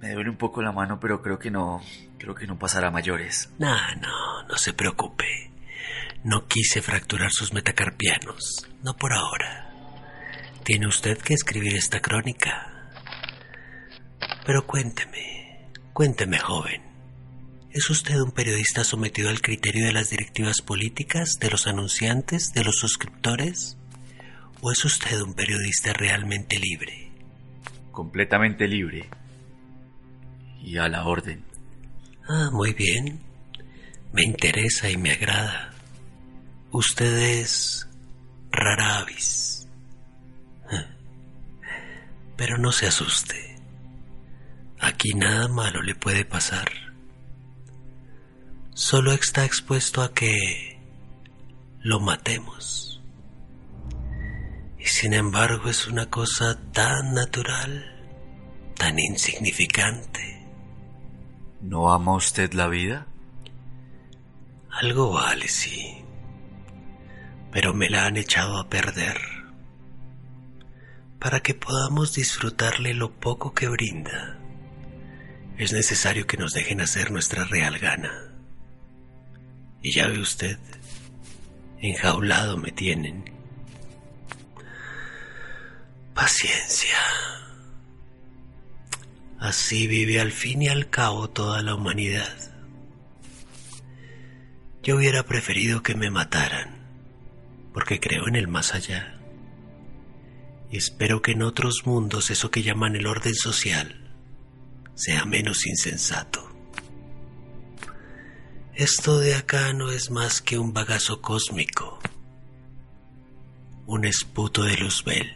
Me 0.00 0.12
duele 0.12 0.30
un 0.30 0.36
poco 0.36 0.62
la 0.62 0.72
mano, 0.72 1.00
pero 1.00 1.22
creo 1.22 1.38
que 1.38 1.50
no... 1.50 1.80
Creo 2.18 2.34
que 2.34 2.46
no 2.46 2.58
pasará 2.58 2.88
a 2.88 2.90
mayores. 2.90 3.50
No, 3.58 3.76
no, 4.00 4.42
no 4.48 4.56
se 4.56 4.72
preocupe. 4.72 5.50
No 6.24 6.46
quise 6.48 6.80
fracturar 6.80 7.30
sus 7.30 7.52
metacarpianos. 7.52 8.66
No 8.82 8.96
por 8.96 9.12
ahora. 9.12 9.60
tiene 10.64 10.86
usted 10.86 11.18
que 11.18 11.34
escribir 11.34 11.76
esta 11.76 12.00
crónica. 12.00 12.90
Pero 14.46 14.66
cuénteme, 14.66 15.68
cuénteme, 15.92 16.38
joven. 16.38 16.80
¿Es 17.70 17.90
usted 17.90 18.18
un 18.18 18.32
periodista 18.32 18.84
sometido 18.84 19.28
al 19.28 19.42
criterio 19.42 19.84
de 19.84 19.92
las 19.92 20.08
directivas 20.08 20.62
políticas, 20.62 21.34
de 21.38 21.50
los 21.50 21.66
anunciantes, 21.66 22.52
de 22.54 22.64
los 22.64 22.76
suscriptores? 22.76 23.76
¿O 24.62 24.72
es 24.72 24.82
usted 24.86 25.20
un 25.20 25.34
periodista 25.34 25.92
realmente 25.92 26.58
libre? 26.58 27.12
Completamente 27.92 28.66
libre. 28.66 29.10
Y 30.62 30.78
a 30.78 30.88
la 30.88 31.04
orden. 31.04 31.44
Ah, 32.26 32.48
muy 32.50 32.72
bien. 32.72 33.20
Me 34.14 34.24
interesa 34.24 34.88
y 34.88 34.96
me 34.96 35.10
agrada. 35.10 35.73
Usted 36.74 37.40
es 37.40 37.88
rara 38.50 38.98
avis. 38.98 39.68
Pero 42.36 42.58
no 42.58 42.72
se 42.72 42.88
asuste. 42.88 43.62
Aquí 44.80 45.14
nada 45.14 45.46
malo 45.46 45.82
le 45.82 45.94
puede 45.94 46.24
pasar. 46.24 46.68
Solo 48.74 49.12
está 49.12 49.44
expuesto 49.44 50.02
a 50.02 50.14
que 50.14 50.80
lo 51.78 52.00
matemos. 52.00 53.00
Y 54.76 54.86
sin 54.86 55.14
embargo 55.14 55.70
es 55.70 55.86
una 55.86 56.10
cosa 56.10 56.58
tan 56.72 57.14
natural, 57.14 58.04
tan 58.76 58.98
insignificante. 58.98 60.44
¿No 61.60 61.92
ama 61.92 62.16
usted 62.16 62.52
la 62.52 62.66
vida? 62.66 63.06
Algo 64.72 65.12
vale, 65.12 65.46
sí. 65.46 66.03
Pero 67.54 67.72
me 67.72 67.88
la 67.88 68.06
han 68.06 68.16
echado 68.16 68.58
a 68.58 68.68
perder. 68.68 69.16
Para 71.20 71.38
que 71.38 71.54
podamos 71.54 72.12
disfrutarle 72.12 72.94
lo 72.94 73.12
poco 73.12 73.54
que 73.54 73.68
brinda, 73.68 74.40
es 75.56 75.72
necesario 75.72 76.26
que 76.26 76.36
nos 76.36 76.52
dejen 76.52 76.80
hacer 76.80 77.12
nuestra 77.12 77.44
real 77.44 77.78
gana. 77.78 78.32
Y 79.80 79.92
ya 79.92 80.08
ve 80.08 80.18
usted, 80.18 80.58
enjaulado 81.78 82.56
me 82.56 82.72
tienen. 82.72 83.32
Paciencia. 86.12 86.98
Así 89.38 89.86
vive 89.86 90.20
al 90.20 90.32
fin 90.32 90.62
y 90.62 90.68
al 90.68 90.90
cabo 90.90 91.30
toda 91.30 91.62
la 91.62 91.76
humanidad. 91.76 92.36
Yo 94.82 94.96
hubiera 94.96 95.22
preferido 95.22 95.84
que 95.84 95.94
me 95.94 96.10
mataran, 96.10 96.83
porque 97.74 97.98
creo 98.00 98.28
en 98.28 98.36
el 98.36 98.48
más 98.48 98.72
allá. 98.72 99.20
Y 100.70 100.78
espero 100.78 101.20
que 101.20 101.32
en 101.32 101.42
otros 101.42 101.82
mundos 101.84 102.30
eso 102.30 102.50
que 102.50 102.62
llaman 102.62 102.96
el 102.96 103.06
orden 103.06 103.34
social 103.34 104.12
sea 104.94 105.24
menos 105.24 105.66
insensato. 105.66 106.48
Esto 108.74 109.18
de 109.18 109.34
acá 109.34 109.72
no 109.72 109.90
es 109.90 110.10
más 110.10 110.40
que 110.40 110.58
un 110.58 110.72
bagazo 110.72 111.20
cósmico, 111.20 111.98
un 113.86 114.04
esputo 114.04 114.62
de 114.64 114.76
Luzbel. 114.76 115.34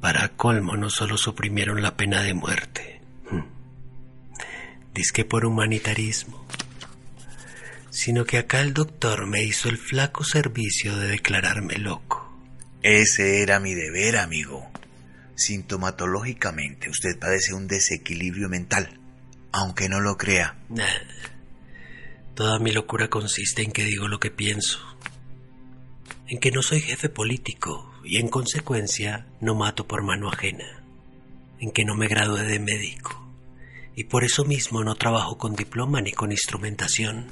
Para 0.00 0.30
colmo 0.30 0.76
no 0.76 0.90
solo 0.90 1.16
suprimieron 1.16 1.82
la 1.82 1.96
pena 1.96 2.22
de 2.22 2.34
muerte, 2.34 3.00
que 5.14 5.24
por 5.24 5.44
humanitarismo, 5.46 6.44
sino 7.92 8.24
que 8.24 8.38
acá 8.38 8.62
el 8.62 8.72
doctor 8.72 9.26
me 9.26 9.44
hizo 9.44 9.68
el 9.68 9.76
flaco 9.76 10.24
servicio 10.24 10.96
de 10.96 11.08
declararme 11.08 11.76
loco. 11.76 12.34
Ese 12.82 13.42
era 13.42 13.60
mi 13.60 13.74
deber, 13.74 14.16
amigo. 14.16 14.66
Sintomatológicamente 15.34 16.88
usted 16.88 17.18
padece 17.18 17.52
un 17.52 17.68
desequilibrio 17.68 18.48
mental, 18.48 18.98
aunque 19.52 19.90
no 19.90 20.00
lo 20.00 20.16
crea. 20.16 20.56
Toda 22.34 22.58
mi 22.58 22.72
locura 22.72 23.08
consiste 23.08 23.62
en 23.62 23.72
que 23.72 23.84
digo 23.84 24.08
lo 24.08 24.18
que 24.18 24.30
pienso, 24.30 24.80
en 26.28 26.40
que 26.40 26.50
no 26.50 26.62
soy 26.62 26.80
jefe 26.80 27.10
político 27.10 27.94
y 28.02 28.16
en 28.16 28.28
consecuencia 28.28 29.26
no 29.40 29.54
mato 29.54 29.86
por 29.86 30.02
mano 30.02 30.30
ajena, 30.30 30.82
en 31.60 31.70
que 31.72 31.84
no 31.84 31.94
me 31.94 32.08
gradué 32.08 32.42
de 32.44 32.58
médico 32.58 33.22
y 33.94 34.04
por 34.04 34.24
eso 34.24 34.44
mismo 34.44 34.82
no 34.82 34.94
trabajo 34.94 35.36
con 35.36 35.54
diploma 35.54 36.00
ni 36.00 36.12
con 36.12 36.32
instrumentación, 36.32 37.26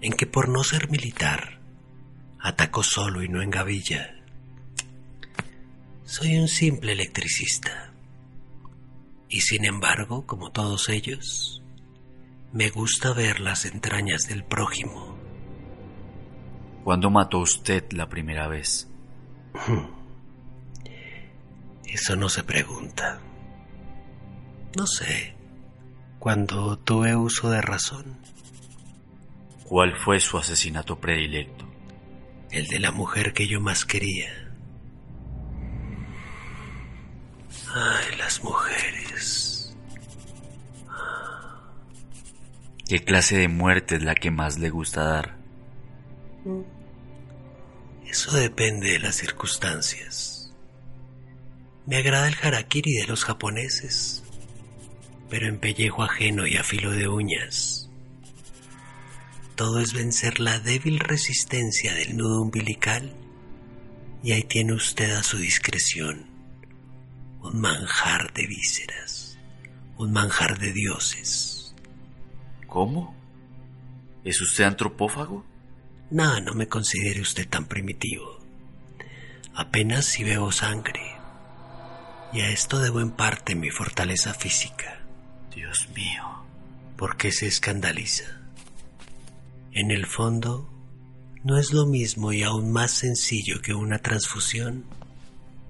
en 0.00 0.12
que 0.12 0.26
por 0.26 0.48
no 0.48 0.62
ser 0.64 0.90
militar 0.90 1.60
ataco 2.40 2.82
solo 2.82 3.22
y 3.22 3.28
no 3.28 3.42
en 3.42 3.50
gavilla. 3.50 4.14
Soy 6.04 6.38
un 6.38 6.48
simple 6.48 6.92
electricista 6.92 7.92
y 9.28 9.42
sin 9.42 9.64
embargo, 9.64 10.24
como 10.26 10.50
todos 10.50 10.88
ellos, 10.88 11.62
me 12.52 12.70
gusta 12.70 13.12
ver 13.12 13.40
las 13.40 13.66
entrañas 13.66 14.26
del 14.26 14.44
prójimo. 14.44 15.18
¿Cuándo 16.82 17.10
mató 17.10 17.40
usted 17.40 17.92
la 17.92 18.08
primera 18.08 18.48
vez? 18.48 18.88
Eso 21.84 22.16
no 22.16 22.28
se 22.28 22.42
pregunta. 22.42 23.20
No 24.76 24.86
sé. 24.86 25.34
Cuando 26.18 26.78
tuve 26.78 27.16
uso 27.16 27.50
de 27.50 27.60
razón. 27.60 28.18
¿Cuál 29.68 29.94
fue 29.98 30.18
su 30.18 30.38
asesinato 30.38 30.98
predilecto? 30.98 31.68
El 32.50 32.68
de 32.68 32.78
la 32.78 32.90
mujer 32.90 33.34
que 33.34 33.46
yo 33.46 33.60
más 33.60 33.84
quería. 33.84 34.30
Ay, 37.74 38.16
las 38.16 38.42
mujeres. 38.42 39.76
¿Qué 42.88 43.04
clase 43.04 43.36
de 43.36 43.48
muerte 43.48 43.96
es 43.96 44.02
la 44.02 44.14
que 44.14 44.30
más 44.30 44.58
le 44.58 44.70
gusta 44.70 45.04
dar? 45.04 45.36
Eso 48.06 48.34
depende 48.38 48.92
de 48.92 49.00
las 49.00 49.16
circunstancias. 49.16 50.50
Me 51.84 51.98
agrada 51.98 52.28
el 52.28 52.36
harakiri 52.42 52.94
de 52.94 53.06
los 53.06 53.26
japoneses, 53.26 54.24
pero 55.28 55.46
en 55.46 55.58
pellejo 55.58 56.02
ajeno 56.02 56.46
y 56.46 56.56
a 56.56 56.64
filo 56.64 56.90
de 56.92 57.06
uñas. 57.06 57.77
Todo 59.58 59.80
es 59.80 59.92
vencer 59.92 60.38
la 60.38 60.60
débil 60.60 61.00
resistencia 61.00 61.92
del 61.92 62.16
nudo 62.16 62.42
umbilical 62.42 63.12
y 64.22 64.30
ahí 64.30 64.44
tiene 64.44 64.72
usted 64.72 65.10
a 65.10 65.24
su 65.24 65.36
discreción 65.36 66.30
un 67.42 67.60
manjar 67.60 68.32
de 68.34 68.46
vísceras, 68.46 69.36
un 69.96 70.12
manjar 70.12 70.60
de 70.60 70.72
dioses. 70.72 71.74
¿Cómo? 72.68 73.16
¿Es 74.22 74.40
usted 74.40 74.62
antropófago? 74.62 75.44
No, 76.12 76.40
no 76.40 76.54
me 76.54 76.68
considere 76.68 77.20
usted 77.20 77.48
tan 77.48 77.66
primitivo. 77.66 78.38
Apenas 79.56 80.04
si 80.04 80.22
bebo 80.22 80.52
sangre. 80.52 81.16
Y 82.32 82.42
a 82.42 82.50
esto 82.50 82.78
debo 82.78 83.00
en 83.00 83.10
parte 83.10 83.56
mi 83.56 83.70
fortaleza 83.70 84.34
física. 84.34 85.00
Dios 85.52 85.88
mío. 85.96 86.44
¿Por 86.96 87.16
qué 87.16 87.32
se 87.32 87.48
escandaliza? 87.48 88.37
En 89.78 89.92
el 89.92 90.06
fondo, 90.06 90.68
no 91.44 91.56
es 91.56 91.72
lo 91.72 91.86
mismo 91.86 92.32
y 92.32 92.42
aún 92.42 92.72
más 92.72 92.90
sencillo 92.90 93.62
que 93.62 93.74
una 93.74 94.00
transfusión. 94.00 94.84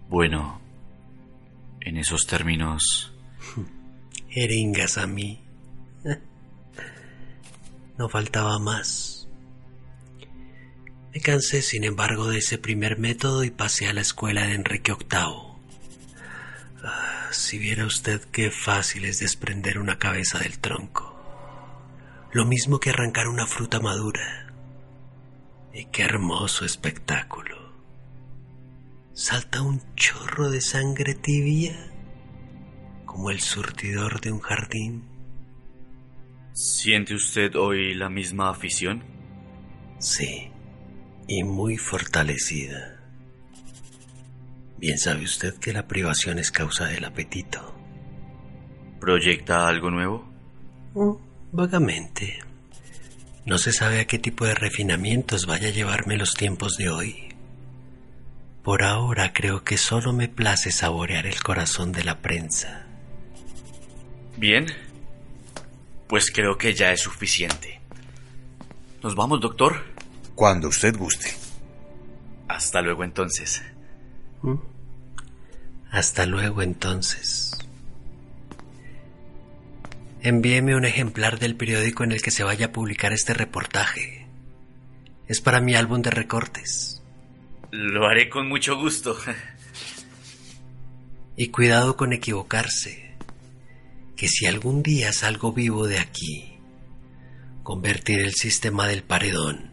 Bueno, 0.08 0.62
en 1.82 1.98
esos 1.98 2.26
términos... 2.26 3.12
Eringas 4.30 4.96
a 4.96 5.06
mí. 5.06 5.44
No 7.98 8.08
faltaba 8.08 8.58
más. 8.58 9.28
Me 11.12 11.20
cansé, 11.20 11.60
sin 11.60 11.84
embargo, 11.84 12.28
de 12.28 12.38
ese 12.38 12.56
primer 12.56 12.98
método 12.98 13.44
y 13.44 13.50
pasé 13.50 13.88
a 13.88 13.92
la 13.92 14.00
escuela 14.00 14.46
de 14.46 14.54
Enrique 14.54 14.92
VIII. 14.92 15.58
Ah, 16.82 17.28
si 17.30 17.58
viera 17.58 17.84
usted 17.84 18.22
qué 18.32 18.50
fácil 18.50 19.04
es 19.04 19.18
desprender 19.18 19.78
una 19.78 19.98
cabeza 19.98 20.38
del 20.38 20.60
tronco. 20.60 21.17
Lo 22.32 22.44
mismo 22.44 22.78
que 22.78 22.90
arrancar 22.90 23.28
una 23.28 23.46
fruta 23.46 23.80
madura. 23.80 24.52
Y 25.72 25.86
qué 25.86 26.02
hermoso 26.02 26.64
espectáculo 26.64 27.68
salta 29.18 29.62
un 29.62 29.82
chorro 29.96 30.48
de 30.48 30.60
sangre 30.60 31.12
tibia 31.12 31.90
como 33.04 33.30
el 33.30 33.40
surtidor 33.40 34.20
de 34.20 34.30
un 34.30 34.38
jardín. 34.38 35.08
¿Siente 36.52 37.16
usted 37.16 37.56
hoy 37.56 37.94
la 37.94 38.08
misma 38.08 38.50
afición? 38.50 39.02
Sí, 39.98 40.52
y 41.26 41.42
muy 41.42 41.76
fortalecida. 41.76 43.02
Bien 44.78 44.98
sabe 44.98 45.24
usted 45.24 45.54
que 45.58 45.72
la 45.72 45.88
privación 45.88 46.38
es 46.38 46.52
causa 46.52 46.86
del 46.86 47.04
apetito. 47.04 47.74
¿Proyecta 49.00 49.66
algo 49.66 49.90
nuevo? 49.90 50.32
Mm, 50.94 51.27
vagamente. 51.52 52.38
No 53.44 53.58
se 53.58 53.72
sabe 53.72 54.00
a 54.00 54.06
qué 54.06 54.18
tipo 54.18 54.44
de 54.44 54.54
refinamientos 54.54 55.46
vaya 55.46 55.68
a 55.68 55.72
llevarme 55.72 56.16
los 56.16 56.34
tiempos 56.34 56.76
de 56.76 56.90
hoy. 56.90 57.24
por 58.62 58.82
ahora 58.82 59.32
creo 59.32 59.64
que 59.64 59.78
solo 59.78 60.12
me 60.12 60.28
place 60.28 60.70
saborear 60.72 61.26
el 61.26 61.42
corazón 61.42 61.90
de 61.92 62.04
la 62.04 62.18
prensa. 62.18 62.84
Bien, 64.36 64.66
pues 66.06 66.30
creo 66.30 66.58
que 66.58 66.74
ya 66.74 66.92
es 66.92 67.00
suficiente. 67.00 67.80
¿Nos 69.02 69.14
vamos, 69.14 69.40
doctor? 69.40 69.84
Cuando 70.34 70.68
usted 70.68 70.94
guste. 70.98 71.34
Hasta 72.46 72.82
luego 72.82 73.04
entonces. 73.04 73.62
¿Mm? 74.42 74.56
Hasta 75.90 76.26
luego 76.26 76.60
entonces. 76.60 77.57
Envíeme 80.20 80.74
un 80.74 80.84
ejemplar 80.84 81.38
del 81.38 81.54
periódico 81.54 82.02
en 82.02 82.12
el 82.12 82.22
que 82.22 82.32
se 82.32 82.42
vaya 82.42 82.66
a 82.66 82.72
publicar 82.72 83.12
este 83.12 83.34
reportaje. 83.34 84.26
Es 85.28 85.40
para 85.40 85.60
mi 85.60 85.74
álbum 85.74 86.02
de 86.02 86.10
recortes. 86.10 87.02
Lo 87.70 88.06
haré 88.06 88.28
con 88.28 88.48
mucho 88.48 88.76
gusto. 88.76 89.16
Y 91.36 91.48
cuidado 91.48 91.96
con 91.96 92.12
equivocarse, 92.12 93.14
que 94.16 94.26
si 94.26 94.46
algún 94.46 94.82
día 94.82 95.12
salgo 95.12 95.52
vivo 95.52 95.86
de 95.86 96.00
aquí, 96.00 96.58
convertiré 97.62 98.24
el 98.24 98.34
sistema 98.34 98.88
del 98.88 99.04
paredón 99.04 99.70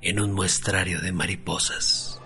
en 0.00 0.20
un 0.20 0.32
muestrario 0.32 1.00
de 1.00 1.10
mariposas. 1.10 2.20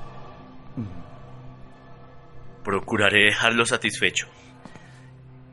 Procuraré 2.62 3.24
dejarlo 3.26 3.64
satisfecho. 3.64 4.28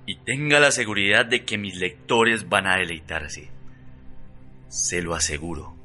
Y 0.07 0.15
tenga 0.15 0.61
la 0.61 0.71
seguridad 0.71 1.25
de 1.25 1.43
que 1.43 1.57
mis 1.57 1.75
lectores 1.75 2.47
van 2.47 2.65
a 2.65 2.77
deleitarse. 2.77 3.49
Se 4.69 5.01
lo 5.01 5.13
aseguro. 5.13 5.75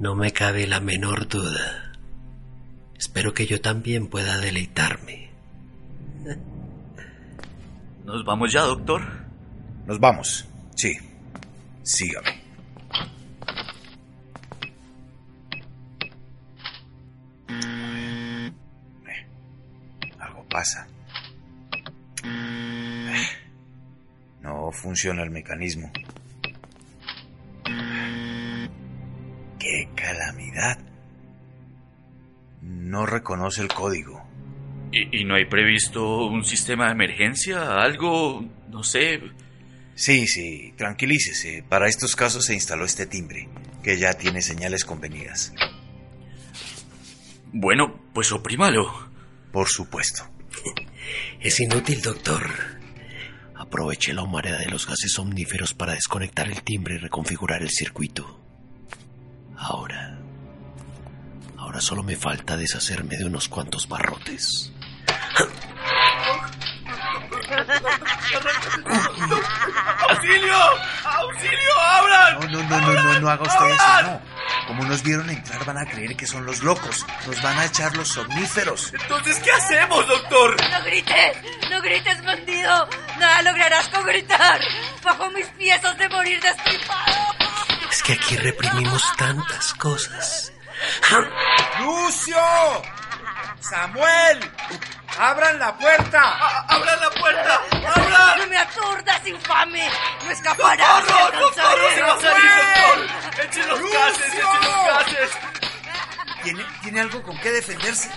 No 0.00 0.16
me 0.16 0.32
cabe 0.32 0.66
la 0.66 0.80
menor 0.80 1.28
duda. 1.28 1.92
Espero 2.98 3.32
que 3.34 3.46
yo 3.46 3.60
también 3.60 4.08
pueda 4.08 4.38
deleitarme. 4.38 5.30
¿Nos 8.04 8.24
vamos 8.24 8.52
ya, 8.52 8.62
doctor? 8.62 9.02
Nos 9.86 10.00
vamos. 10.00 10.44
Sí. 10.74 10.92
Sígame. 11.84 12.42
Eh, 17.48 18.52
algo 20.18 20.44
pasa. 20.50 20.88
No 24.46 24.70
funciona 24.70 25.24
el 25.24 25.30
mecanismo. 25.30 25.90
¡Qué 29.58 29.88
calamidad! 29.96 30.78
No 32.62 33.06
reconoce 33.06 33.62
el 33.62 33.68
código. 33.68 34.24
¿Y, 34.92 35.22
y 35.22 35.24
no 35.24 35.34
hay 35.34 35.46
previsto 35.46 36.26
un 36.26 36.44
sistema 36.44 36.86
de 36.86 36.92
emergencia? 36.92 37.82
¿Algo? 37.82 38.48
No 38.70 38.84
sé. 38.84 39.20
Sí, 39.96 40.28
sí, 40.28 40.72
tranquilícese. 40.76 41.64
Para 41.68 41.88
estos 41.88 42.14
casos 42.14 42.44
se 42.44 42.54
instaló 42.54 42.84
este 42.84 43.06
timbre, 43.06 43.48
que 43.82 43.98
ya 43.98 44.12
tiene 44.12 44.42
señales 44.42 44.84
convenidas. 44.84 45.52
Bueno, 47.52 48.00
pues 48.12 48.30
oprímalo. 48.30 49.10
Por 49.50 49.68
supuesto. 49.68 50.22
Es 51.40 51.60
inútil, 51.60 52.00
doctor. 52.02 52.42
Aproveché 53.58 54.12
la 54.12 54.22
humareda 54.22 54.58
de 54.58 54.66
los 54.66 54.86
gases 54.86 55.18
omníferos 55.18 55.74
para 55.74 55.94
desconectar 55.94 56.46
el 56.48 56.62
timbre 56.62 56.96
y 56.96 56.98
reconfigurar 56.98 57.62
el 57.62 57.70
circuito. 57.70 58.38
Ahora... 59.56 60.18
Ahora 61.56 61.80
solo 61.80 62.02
me 62.02 62.16
falta 62.16 62.56
deshacerme 62.56 63.16
de 63.16 63.24
unos 63.24 63.48
cuantos 63.48 63.88
barrotes. 63.88 64.72
¡Auxilio! 70.08 70.56
¡Auxilio! 71.04 71.80
¡Abran! 71.80 72.52
No, 72.52 72.62
no, 72.62 72.68
no, 72.68 72.80
no, 72.80 73.02
no, 73.02 73.20
no 73.20 73.28
haga 73.28 73.42
usted 73.42 73.66
eso, 73.66 74.02
no. 74.02 74.35
Como 74.66 74.84
nos 74.84 75.02
vieron 75.02 75.30
entrar 75.30 75.64
van 75.64 75.78
a 75.78 75.86
creer 75.86 76.16
que 76.16 76.26
son 76.26 76.44
los 76.44 76.62
locos. 76.62 77.06
Nos 77.26 77.40
van 77.42 77.58
a 77.58 77.64
echar 77.66 77.96
los 77.96 78.08
somníferos. 78.08 78.92
Entonces, 78.92 79.38
¿qué 79.38 79.52
hacemos, 79.52 80.06
doctor? 80.08 80.56
¡No 80.70 80.84
grites! 80.84 81.36
¡No 81.70 81.80
grites, 81.80 82.24
bandido! 82.24 82.88
Nada 83.18 83.42
lograrás 83.42 83.88
con 83.88 84.04
gritar. 84.04 84.60
Bajo 85.02 85.30
mis 85.30 85.46
pies 85.58 85.84
has 85.84 85.96
de 85.96 86.08
morir 86.08 86.40
destripado. 86.40 87.14
Es 87.90 88.02
que 88.02 88.12
aquí 88.14 88.36
reprimimos 88.36 89.02
tantas 89.16 89.72
cosas. 89.74 90.52
¡Lucio! 91.80 92.36
¡¡Samuel! 93.60 94.50
¡Abran 95.18 95.58
la 95.58 95.76
puerta! 95.76 96.64
¡Abran 96.68 97.00
la 97.00 97.10
puerta! 97.10 97.60
¡Abran! 97.94 98.38
¡No 98.38 98.46
me 98.48 98.58
aturdas, 98.58 99.26
infame! 99.26 99.88
¡No 100.24 100.30
escaparás! 100.30 101.04
¡Socorro! 101.04 101.52
¡Socorro! 101.52 101.90
¡Se 101.94 102.02
va 102.02 102.12
a 102.14 102.20
salir, 102.20 102.50
doctor! 102.50 103.44
¡Echen 103.44 103.68
los 103.68 103.80
¡Lucio! 103.80 103.98
gases! 104.00 104.26
¡Echen 104.26 104.42
los 104.42 104.86
gases! 104.86 105.30
¿Tiene, 106.42 106.64
¿Tiene 106.82 107.00
algo 107.00 107.22
con 107.22 107.38
qué 107.40 107.50
defenderse? 107.50 108.10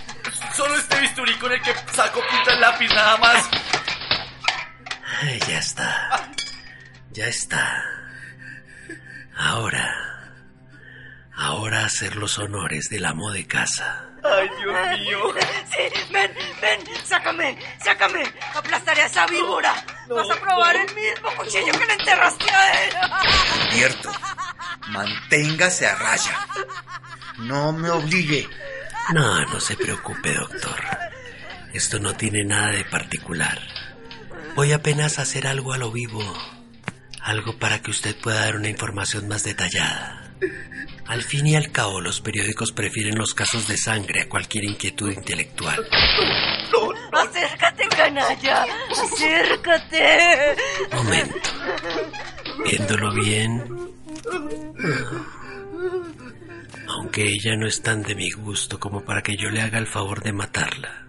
Solo 0.53 0.75
este 0.75 0.99
bisturí 0.99 1.35
con 1.39 1.51
el 1.51 1.61
que 1.61 1.73
saco 1.93 2.21
punta 2.29 2.53
el 2.53 2.61
lápiz 2.61 2.89
nada 2.93 3.17
más. 3.17 3.49
Ay, 5.21 5.39
ya 5.47 5.57
está. 5.59 6.29
Ya 7.11 7.25
está. 7.25 7.83
Ahora. 9.37 9.98
Ahora 11.69 11.85
hacer 11.85 12.15
los 12.15 12.39
honores 12.39 12.89
del 12.89 13.05
amo 13.05 13.31
de 13.31 13.45
casa. 13.45 14.09
¡Ay, 14.23 14.49
Dios 14.57 14.99
mío! 15.01 15.19
Sí, 15.69 16.11
ven, 16.11 16.31
ven, 16.59 16.79
sácame, 17.05 17.59
sácame. 17.85 18.23
Aplastaré 18.55 19.03
a 19.03 19.05
esa 19.05 19.27
víbora. 19.27 19.75
Vas 20.09 20.31
a 20.31 20.41
probar 20.41 20.75
el 20.75 20.95
mismo 20.95 21.29
cuchillo 21.37 21.71
que 21.73 21.85
le 21.85 21.93
enterraste 21.93 22.49
a 22.49 22.83
él. 22.83 22.93
Cierto. 23.73 24.11
Manténgase 24.87 25.85
a 25.85 25.93
raya. 25.93 26.47
No 27.37 27.71
me 27.71 27.91
obligue. 27.91 28.49
No, 29.13 29.45
no 29.45 29.59
se 29.59 29.77
preocupe, 29.77 30.33
doctor. 30.33 30.81
Esto 31.71 31.99
no 31.99 32.15
tiene 32.15 32.45
nada 32.45 32.71
de 32.71 32.83
particular. 32.83 33.59
Voy 34.55 34.71
apenas 34.71 35.19
a 35.19 35.21
hacer 35.21 35.45
algo 35.45 35.73
a 35.73 35.77
lo 35.77 35.91
vivo. 35.91 36.23
Algo 37.21 37.59
para 37.59 37.79
que 37.83 37.91
usted 37.91 38.15
pueda 38.15 38.45
dar 38.45 38.55
una 38.55 38.69
información 38.69 39.27
más 39.27 39.43
detallada. 39.43 40.18
Al 41.09 41.23
fin 41.23 41.47
y 41.47 41.55
al 41.55 41.71
cabo, 41.71 42.01
los 42.01 42.21
periódicos 42.21 42.71
prefieren 42.71 43.17
los 43.17 43.33
casos 43.33 43.67
de 43.67 43.77
sangre 43.77 44.21
a 44.21 44.29
cualquier 44.29 44.65
inquietud 44.65 45.11
intelectual. 45.11 45.83
Acércate, 47.11 47.87
canalla. 47.89 48.67
Acércate. 48.91 50.55
Momento. 50.93 51.49
Viéndolo 52.63 53.11
bien. 53.15 53.91
Aunque 56.89 57.23
ella 57.23 57.55
no 57.55 57.65
es 57.65 57.81
tan 57.81 58.03
de 58.03 58.13
mi 58.13 58.29
gusto 58.29 58.79
como 58.79 59.03
para 59.03 59.23
que 59.23 59.35
yo 59.35 59.49
le 59.49 59.61
haga 59.61 59.79
el 59.79 59.87
favor 59.87 60.21
de 60.21 60.33
matarla. 60.33 61.07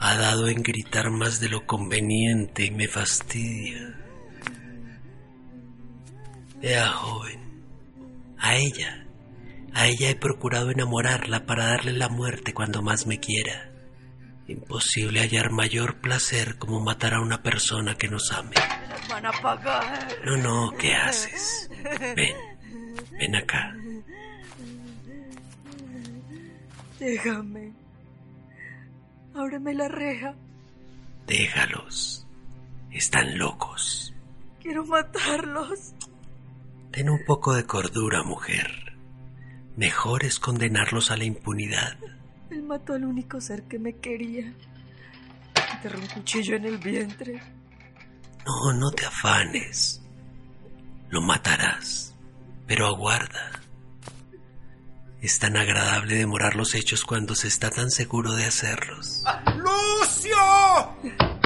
Ha 0.00 0.16
dado 0.16 0.48
en 0.48 0.62
gritar 0.62 1.10
más 1.10 1.40
de 1.40 1.48
lo 1.48 1.64
conveniente 1.64 2.66
y 2.66 2.70
me 2.72 2.88
fastidia. 2.88 3.98
Vea, 6.60 6.88
joven. 6.88 7.40
A 8.36 8.56
ella. 8.56 9.03
A 9.74 9.86
ella 9.88 10.08
he 10.08 10.14
procurado 10.14 10.70
enamorarla 10.70 11.46
para 11.46 11.66
darle 11.66 11.92
la 11.92 12.08
muerte 12.08 12.54
cuando 12.54 12.80
más 12.80 13.06
me 13.06 13.18
quiera. 13.18 13.70
Imposible 14.46 15.20
hallar 15.20 15.50
mayor 15.50 16.00
placer 16.00 16.58
como 16.58 16.80
matar 16.80 17.14
a 17.14 17.20
una 17.20 17.42
persona 17.42 17.96
que 17.96 18.08
nos 18.08 18.30
ame. 18.30 18.54
Van 19.08 19.26
a 19.26 19.32
pagar. 19.32 20.08
No, 20.24 20.36
no, 20.36 20.76
¿qué 20.78 20.94
haces? 20.94 21.70
Ven, 22.14 22.36
ven 23.18 23.36
acá. 23.36 23.74
Déjame. 27.00 27.72
Ábreme 29.34 29.74
la 29.74 29.88
reja. 29.88 30.34
Déjalos. 31.26 32.26
Están 32.92 33.36
locos. 33.38 34.14
Quiero 34.62 34.86
matarlos. 34.86 35.94
Ten 36.92 37.10
un 37.10 37.24
poco 37.24 37.54
de 37.54 37.64
cordura, 37.64 38.22
mujer. 38.22 38.93
Mejor 39.76 40.24
es 40.24 40.38
condenarlos 40.38 41.10
a 41.10 41.16
la 41.16 41.24
impunidad. 41.24 41.98
Él 42.50 42.62
mató 42.62 42.94
al 42.94 43.04
único 43.04 43.40
ser 43.40 43.64
que 43.64 43.78
me 43.78 43.96
quería. 43.96 44.54
Enterró 45.72 45.98
un 45.98 46.06
cuchillo 46.06 46.56
en 46.56 46.64
el 46.64 46.78
vientre. 46.78 47.42
No, 48.46 48.72
no 48.72 48.90
te 48.92 49.04
afanes. 49.06 50.00
Lo 51.08 51.20
matarás, 51.20 52.14
pero 52.66 52.86
aguarda. 52.86 53.50
Es 55.20 55.38
tan 55.38 55.56
agradable 55.56 56.16
demorar 56.16 56.54
los 56.54 56.74
hechos 56.74 57.04
cuando 57.04 57.34
se 57.34 57.48
está 57.48 57.70
tan 57.70 57.90
seguro 57.90 58.32
de 58.34 58.44
hacerlos. 58.44 59.24
¡Lucio! 59.56 60.36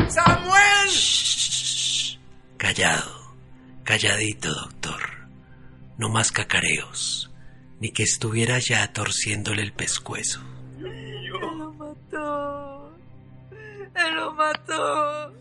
¡Samuel! 0.08 0.88
Shh. 0.88 2.18
Callado, 2.56 3.36
calladito, 3.84 4.52
doctor. 4.52 5.00
No 5.96 6.08
más 6.08 6.32
cacareos, 6.32 7.27
ni 7.80 7.90
que 7.92 8.02
estuviera 8.02 8.58
ya 8.58 8.92
torciéndole 8.92 9.62
el 9.62 9.72
pescuezo. 9.72 10.40
Me 10.78 11.22
lo 11.28 11.72
mató. 11.74 12.92
mató. 14.34 15.32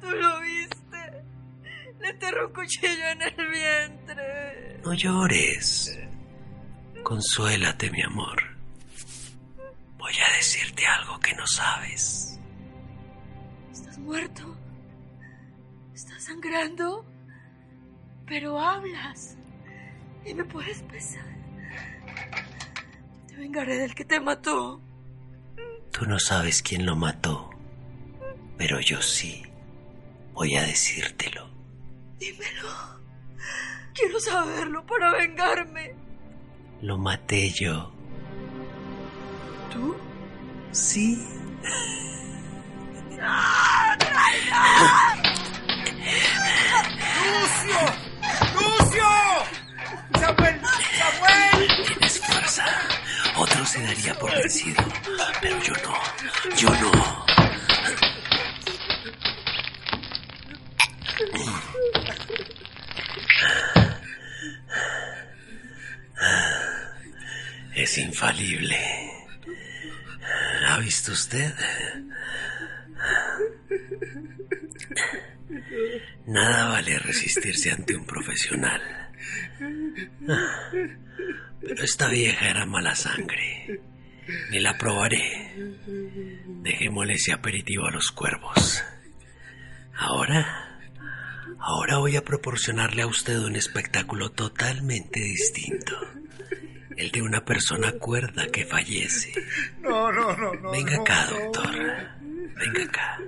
Tú 0.00 0.10
lo 0.10 0.40
viste. 0.40 1.24
Le 2.00 2.08
enterró 2.10 2.46
un 2.48 2.52
cuchillo 2.52 3.08
en 3.12 3.22
el 3.22 3.50
vientre. 3.50 4.80
No 4.84 4.94
llores. 4.94 5.98
Consuélate, 7.02 7.90
mi 7.90 8.02
amor. 8.02 8.42
Voy 9.98 10.12
a 10.12 10.36
decirte 10.36 10.86
algo 10.86 11.18
que 11.18 11.34
no 11.34 11.46
sabes. 11.46 12.38
¿Estás 13.72 13.98
muerto? 13.98 14.56
¿Estás 15.94 16.24
sangrando? 16.24 17.04
Pero 18.26 18.60
hablas. 18.60 19.36
Y 20.28 20.34
me 20.34 20.44
puedes 20.44 20.86
besar. 20.88 21.24
Te 23.28 23.36
vengaré 23.36 23.78
del 23.78 23.94
que 23.94 24.04
te 24.04 24.20
mató. 24.20 24.82
Tú 25.90 26.04
no 26.04 26.18
sabes 26.18 26.62
quién 26.62 26.84
lo 26.84 26.96
mató, 26.96 27.48
pero 28.58 28.78
yo 28.80 29.00
sí. 29.00 29.42
Voy 30.34 30.54
a 30.56 30.64
decírtelo. 30.64 31.48
Dímelo. 32.18 32.68
Quiero 33.94 34.20
saberlo 34.20 34.84
para 34.84 35.12
vengarme. 35.12 35.94
Lo 36.82 36.98
maté 36.98 37.48
yo. 37.50 37.90
¿Tú? 39.72 39.96
Sí. 40.72 41.26
¡Lucio! 43.10 43.18
¡Lucio! 47.24 48.07
Otro 53.36 53.66
se 53.66 53.82
daría 53.82 54.14
por 54.14 54.32
vencido, 54.32 54.82
pero 55.40 55.62
yo 55.62 55.72
no. 55.84 56.56
Yo 56.56 56.70
no. 56.80 57.26
Es 67.74 67.98
infalible. 67.98 68.78
¿Ha 70.68 70.78
visto 70.78 71.12
usted? 71.12 71.52
Nada 76.26 76.68
vale 76.68 76.98
resistirse 76.98 77.70
ante 77.70 77.94
un 77.94 78.06
profesional. 78.06 78.80
Pero 81.60 81.84
esta 81.84 82.08
vieja 82.08 82.50
era 82.50 82.66
mala 82.66 82.94
sangre. 82.94 83.80
Ni 84.50 84.60
la 84.60 84.76
probaré. 84.76 85.54
Dejémosle 86.62 87.14
ese 87.14 87.32
aperitivo 87.32 87.86
a 87.86 87.90
los 87.90 88.10
cuervos. 88.12 88.84
Ahora, 89.94 90.78
ahora 91.58 91.98
voy 91.98 92.16
a 92.16 92.24
proporcionarle 92.24 93.02
a 93.02 93.06
usted 93.06 93.38
un 93.38 93.56
espectáculo 93.56 94.30
totalmente 94.30 95.20
distinto. 95.20 95.96
El 96.96 97.10
de 97.10 97.22
una 97.22 97.44
persona 97.44 97.92
cuerda 97.92 98.48
que 98.48 98.66
fallece. 98.66 99.32
No, 99.80 100.10
no, 100.12 100.36
no, 100.36 100.54
no. 100.54 100.70
Venga 100.72 100.96
acá, 100.96 101.26
doctor. 101.30 102.17
Venga 102.58 102.84
acá. 102.84 103.18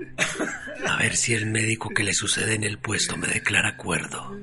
A 0.86 0.96
ver 0.96 1.16
si 1.16 1.34
el 1.34 1.46
médico 1.46 1.88
que 1.90 2.02
le 2.02 2.12
sucede 2.14 2.54
en 2.54 2.64
el 2.64 2.78
puesto 2.78 3.16
me 3.16 3.28
declara 3.28 3.76
cuerdo. 3.76 4.36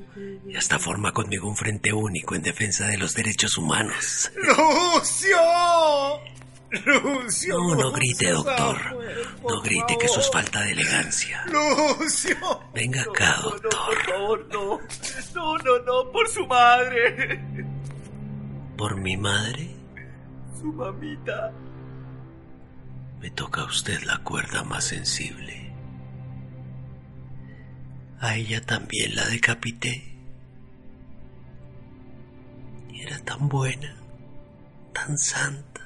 Y 0.47 0.55
hasta 0.55 0.79
forma 0.79 1.11
conmigo 1.11 1.47
un 1.47 1.55
frente 1.57 1.91
único 1.91 2.35
en 2.35 2.41
defensa 2.41 2.87
de 2.87 2.97
los 2.97 3.13
derechos 3.13 3.57
humanos. 3.57 4.31
¡Lucio! 4.35 5.37
¡Lucio! 6.85 7.57
No, 7.57 7.75
no 7.75 7.91
grite, 7.91 8.31
doctor. 8.31 8.77
No 9.41 9.61
grite 9.61 9.97
que 9.97 10.05
eso 10.05 10.19
es 10.19 10.29
falta 10.31 10.61
de 10.61 10.71
elegancia. 10.71 11.45
¡Lucio! 11.47 12.37
Venga 12.73 13.01
acá, 13.01 13.39
doctor. 13.43 14.03
favor, 14.05 14.47
no. 14.51 14.79
No, 15.35 15.57
no, 15.57 15.79
no, 15.79 16.11
por 16.11 16.27
su 16.29 16.45
madre. 16.47 17.39
Por 18.77 18.95
mi 18.97 19.17
madre, 19.17 19.75
Su 20.59 20.71
mamita. 20.73 21.51
Me 23.19 23.29
toca 23.31 23.61
a 23.61 23.65
usted 23.65 24.01
la 24.03 24.19
cuerda 24.19 24.63
más 24.63 24.85
sensible. 24.85 25.73
A 28.19 28.35
ella 28.35 28.61
también 28.61 29.15
la 29.15 29.25
decapité. 29.27 30.15
Y 32.91 33.01
era 33.01 33.19
tan 33.19 33.47
buena, 33.47 33.95
tan 34.93 35.17
santa, 35.17 35.81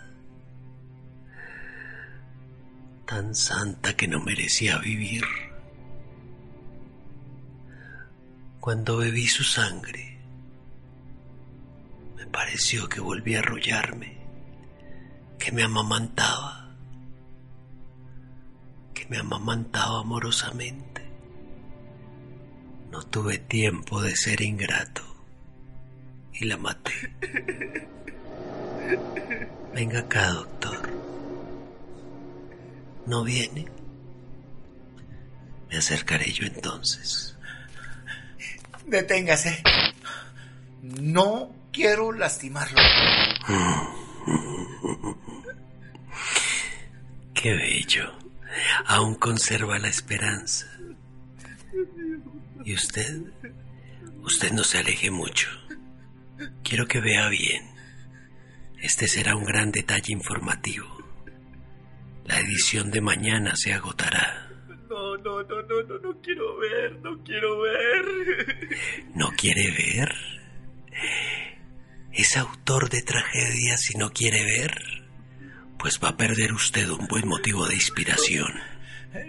tan 3.06 3.36
santa 3.36 3.96
que 3.96 4.08
no 4.08 4.22
merecía 4.22 4.78
vivir. 4.78 5.24
Cuando 8.62 8.98
bebí 8.98 9.28
su 9.28 9.44
sangre, 9.44 10.20
me 12.16 12.28
pareció 12.28 12.88
que 12.88 13.02
volvía 13.02 13.40
a 13.40 13.42
arrullarme, 13.42 14.18
que 15.40 15.52
me 15.52 15.64
amamantaba, 15.64 16.51
me 19.12 19.18
amamantaba 19.18 20.00
amorosamente. 20.00 21.02
No 22.92 23.04
tuve 23.04 23.40
tiempo 23.40 24.02
de 24.02 24.16
ser 24.16 24.40
ingrato 24.40 25.02
y 26.34 26.46
la 26.46 26.56
maté. 26.56 27.14
Venga 29.74 30.00
acá, 30.00 30.30
doctor. 30.30 30.90
¿No 33.06 33.26
viene? 33.26 33.68
Me 35.70 35.78
acercaré 35.78 36.32
yo 36.32 36.46
entonces. 36.46 37.36
Deténgase. 38.86 39.62
No 40.82 41.54
quiero 41.74 42.14
lastimarlo. 42.14 42.80
Qué 47.34 47.54
bello. 47.54 48.21
Aún 48.86 49.16
conserva 49.16 49.80
la 49.80 49.88
esperanza. 49.88 50.68
¿Y 52.64 52.74
usted? 52.74 53.22
Usted 54.24 54.52
no 54.52 54.64
se 54.64 54.78
aleje 54.80 55.10
mucho. 55.12 55.50
Quiero 56.64 56.88
que 56.88 57.02
vea 57.02 57.30
bien. 57.30 57.72
Este 58.82 59.08
será 59.08 59.36
un 59.36 59.46
gran 59.46 59.72
detalle 59.72 60.14
informativo. 60.14 60.88
La 62.26 62.40
edición 62.40 62.92
de 62.92 63.02
mañana 63.02 63.56
se 63.56 63.74
agotará. 63.74 64.48
No, 64.90 65.18
no, 65.18 65.44
no, 65.44 65.62
no, 65.64 65.84
no, 65.84 65.98
no 66.00 66.22
quiero 66.22 66.58
ver, 66.58 67.00
no 67.02 67.24
quiero 67.24 67.62
ver. 67.62 68.06
¿No 69.16 69.32
quiere 69.32 69.72
ver? 69.72 70.14
¿Es 72.12 72.38
autor 72.38 72.90
de 72.90 73.02
tragedias 73.02 73.90
y 73.94 73.98
no 73.98 74.12
quiere 74.12 74.44
ver? 74.44 75.01
Pues 75.82 76.00
va 76.00 76.10
a 76.10 76.18
perder 76.18 76.54
usted 76.54 76.88
un 76.90 77.08
buen 77.08 77.28
motivo 77.28 77.66
de 77.66 77.74
inspiración. 77.74 78.54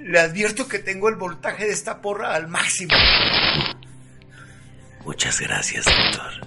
Le 0.04 0.20
advierto 0.20 0.68
que 0.68 0.78
tengo 0.78 1.08
el 1.08 1.16
voltaje 1.16 1.64
de 1.64 1.72
esta 1.72 2.02
porra 2.02 2.34
al 2.34 2.46
máximo. 2.46 2.92
Muchas 5.02 5.40
gracias, 5.40 5.86
doctor. 5.86 6.46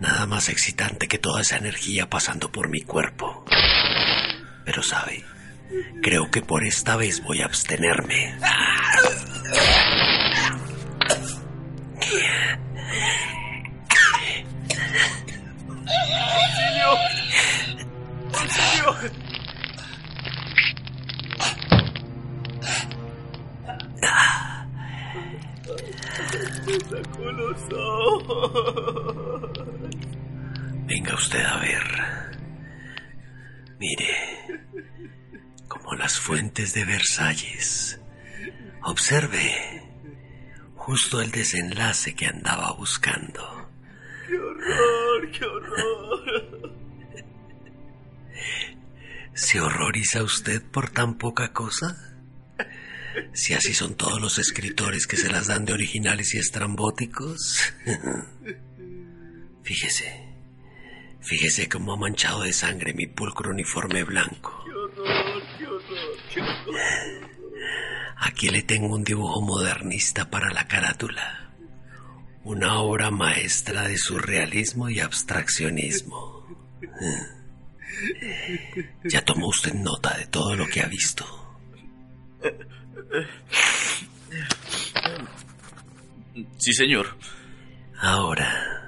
Nada 0.00 0.26
más 0.26 0.50
excitante 0.50 1.08
que 1.08 1.18
toda 1.18 1.40
esa 1.40 1.56
energía 1.56 2.10
pasando 2.10 2.52
por 2.52 2.68
mi 2.68 2.82
cuerpo. 2.82 3.46
Pero 4.66 4.82
sabe, 4.82 5.24
creo 6.02 6.30
que 6.30 6.42
por 6.42 6.64
esta 6.64 6.96
vez 6.96 7.22
voy 7.22 7.40
a 7.40 7.46
abstenerme. 7.46 8.36
Venga 31.06 31.18
usted 31.18 31.44
a 31.44 31.58
ver. 31.58 31.84
Mire, 33.78 34.10
como 35.68 35.94
las 35.94 36.18
fuentes 36.18 36.74
de 36.74 36.84
Versalles. 36.84 38.00
Observe 38.82 39.84
justo 40.74 41.20
el 41.20 41.30
desenlace 41.30 42.16
que 42.16 42.26
andaba 42.26 42.72
buscando. 42.72 43.70
¡Qué 44.26 44.36
horror, 44.36 45.30
qué 45.30 45.44
horror! 45.44 46.74
¿Se 49.32 49.60
horroriza 49.60 50.24
usted 50.24 50.60
por 50.60 50.90
tan 50.90 51.18
poca 51.18 51.52
cosa? 51.52 52.18
Si 53.32 53.54
así 53.54 53.74
son 53.74 53.94
todos 53.94 54.20
los 54.20 54.40
escritores 54.40 55.06
que 55.06 55.16
se 55.16 55.28
las 55.28 55.46
dan 55.46 55.66
de 55.66 55.72
originales 55.72 56.34
y 56.34 56.38
estrambóticos. 56.38 57.62
Fíjese, 59.62 60.25
fíjese 61.26 61.68
cómo 61.68 61.92
ha 61.92 61.96
manchado 61.96 62.42
de 62.42 62.52
sangre 62.52 62.94
mi 62.94 63.06
pulcro 63.06 63.50
uniforme 63.50 64.04
blanco. 64.04 64.64
¡Qué 64.64 64.72
horror, 64.72 65.42
qué 65.58 65.66
horror, 65.66 66.16
qué 66.32 66.40
horror! 66.40 66.74
Aquí 68.18 68.48
le 68.48 68.62
tengo 68.62 68.94
un 68.94 69.04
dibujo 69.04 69.42
modernista 69.42 70.30
para 70.30 70.52
la 70.52 70.66
carátula. 70.68 71.52
Una 72.44 72.78
obra 72.78 73.10
maestra 73.10 73.88
de 73.88 73.98
surrealismo 73.98 74.88
y 74.88 75.00
abstraccionismo. 75.00 76.46
Ya 79.04 79.24
tomó 79.24 79.48
usted 79.48 79.74
nota 79.74 80.16
de 80.16 80.26
todo 80.26 80.54
lo 80.54 80.66
que 80.66 80.80
ha 80.80 80.86
visto. 80.86 81.24
Sí, 86.58 86.72
señor. 86.72 87.16
Ahora, 87.98 88.85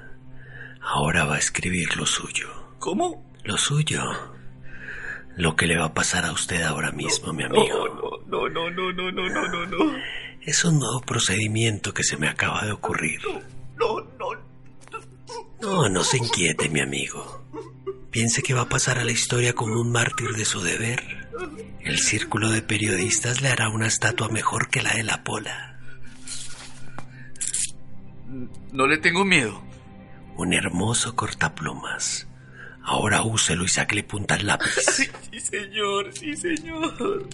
ahora 0.89 1.25
va 1.25 1.35
a 1.35 1.39
escribir 1.39 1.95
lo 1.97 2.05
suyo. 2.05 2.47
¿Cómo? 2.79 3.23
Lo 3.43 3.57
suyo. 3.57 4.01
Lo 5.35 5.55
que 5.55 5.67
le 5.67 5.77
va 5.77 5.85
a 5.85 5.93
pasar 5.93 6.25
a 6.25 6.31
usted 6.31 6.61
ahora 6.63 6.91
mismo, 6.91 7.31
mi 7.31 7.43
amigo. 7.43 8.21
No, 8.27 8.49
no, 8.49 8.69
no, 8.69 8.91
no, 8.91 9.11
no, 9.11 9.29
no, 9.29 9.47
no, 9.47 9.65
no. 9.65 9.95
Es 10.41 10.65
un 10.65 10.79
nuevo 10.79 11.01
procedimiento 11.01 11.93
que 11.93 12.03
se 12.03 12.17
me 12.17 12.27
acaba 12.27 12.65
de 12.65 12.71
ocurrir. 12.71 13.21
No, 13.77 14.01
no. 14.17 14.29
No, 15.61 15.89
no 15.89 16.03
se 16.03 16.17
inquiete, 16.17 16.69
mi 16.69 16.81
amigo. 16.81 17.45
Piense 18.09 18.41
que 18.41 18.53
va 18.53 18.61
a 18.61 18.69
pasar 18.69 18.97
a 18.97 19.03
la 19.03 19.11
historia 19.11 19.53
como 19.53 19.79
un 19.79 19.91
mártir 19.91 20.31
de 20.31 20.45
su 20.45 20.61
deber. 20.61 21.29
El 21.81 21.99
círculo 21.99 22.49
de 22.49 22.61
periodistas 22.61 23.41
le 23.41 23.49
hará 23.49 23.69
una 23.69 23.87
estatua 23.87 24.29
mejor 24.29 24.69
que 24.69 24.81
la 24.81 24.93
de 24.93 25.03
la 25.03 25.23
pola. 25.23 25.79
No 28.71 28.87
le 28.87 28.97
tengo 28.97 29.23
miedo. 29.25 29.68
Un 30.39 30.53
hermoso 30.53 31.17
cortaplumas. 31.17 32.25
Ahora 32.81 33.23
úselo 33.23 33.65
y 33.65 33.67
sáquele 33.67 34.03
punta 34.03 34.35
al 34.35 34.47
lápiz. 34.47 34.71
Sí, 35.31 35.39
señor, 35.41 36.13
sí, 36.17 36.33
señor. 36.37 37.27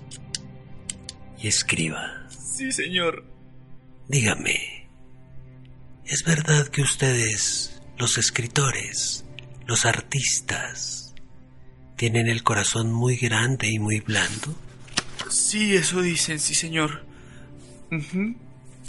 Y 1.38 1.48
escriba. 1.48 2.26
Sí, 2.30 2.72
señor. 2.72 3.24
Dígame, 4.08 4.90
¿es 6.04 6.24
verdad 6.24 6.68
que 6.70 6.82
ustedes, 6.82 7.80
los 8.00 8.18
escritores, 8.18 9.24
los 9.68 9.86
artistas, 9.86 11.14
tienen 11.98 12.28
el 12.28 12.42
corazón 12.42 12.92
muy 12.92 13.18
grande 13.18 13.68
y 13.70 13.78
muy 13.78 14.00
blando? 14.00 14.56
Sí, 15.30 15.76
eso 15.76 16.02
dicen, 16.02 16.40
sí, 16.40 16.56
señor. 16.56 17.06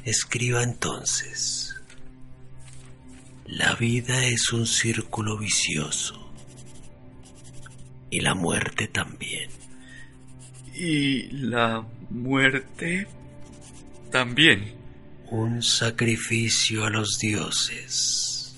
Escriba 0.05 0.63
entonces. 0.63 1.76
La 3.49 3.77
vida 3.77 4.25
es 4.25 4.53
un 4.53 4.67
círculo 4.67 5.39
vicioso. 5.39 6.33
Y 8.11 8.21
la 8.21 8.35
muerte 8.35 8.89
también. 8.89 9.51
Y 10.75 11.29
la 11.31 11.87
muerte 12.11 13.07
también. 14.11 14.75
Un 15.31 15.63
sacrificio 15.63 16.85
a 16.85 16.91
los 16.91 17.19
dioses 17.19 18.57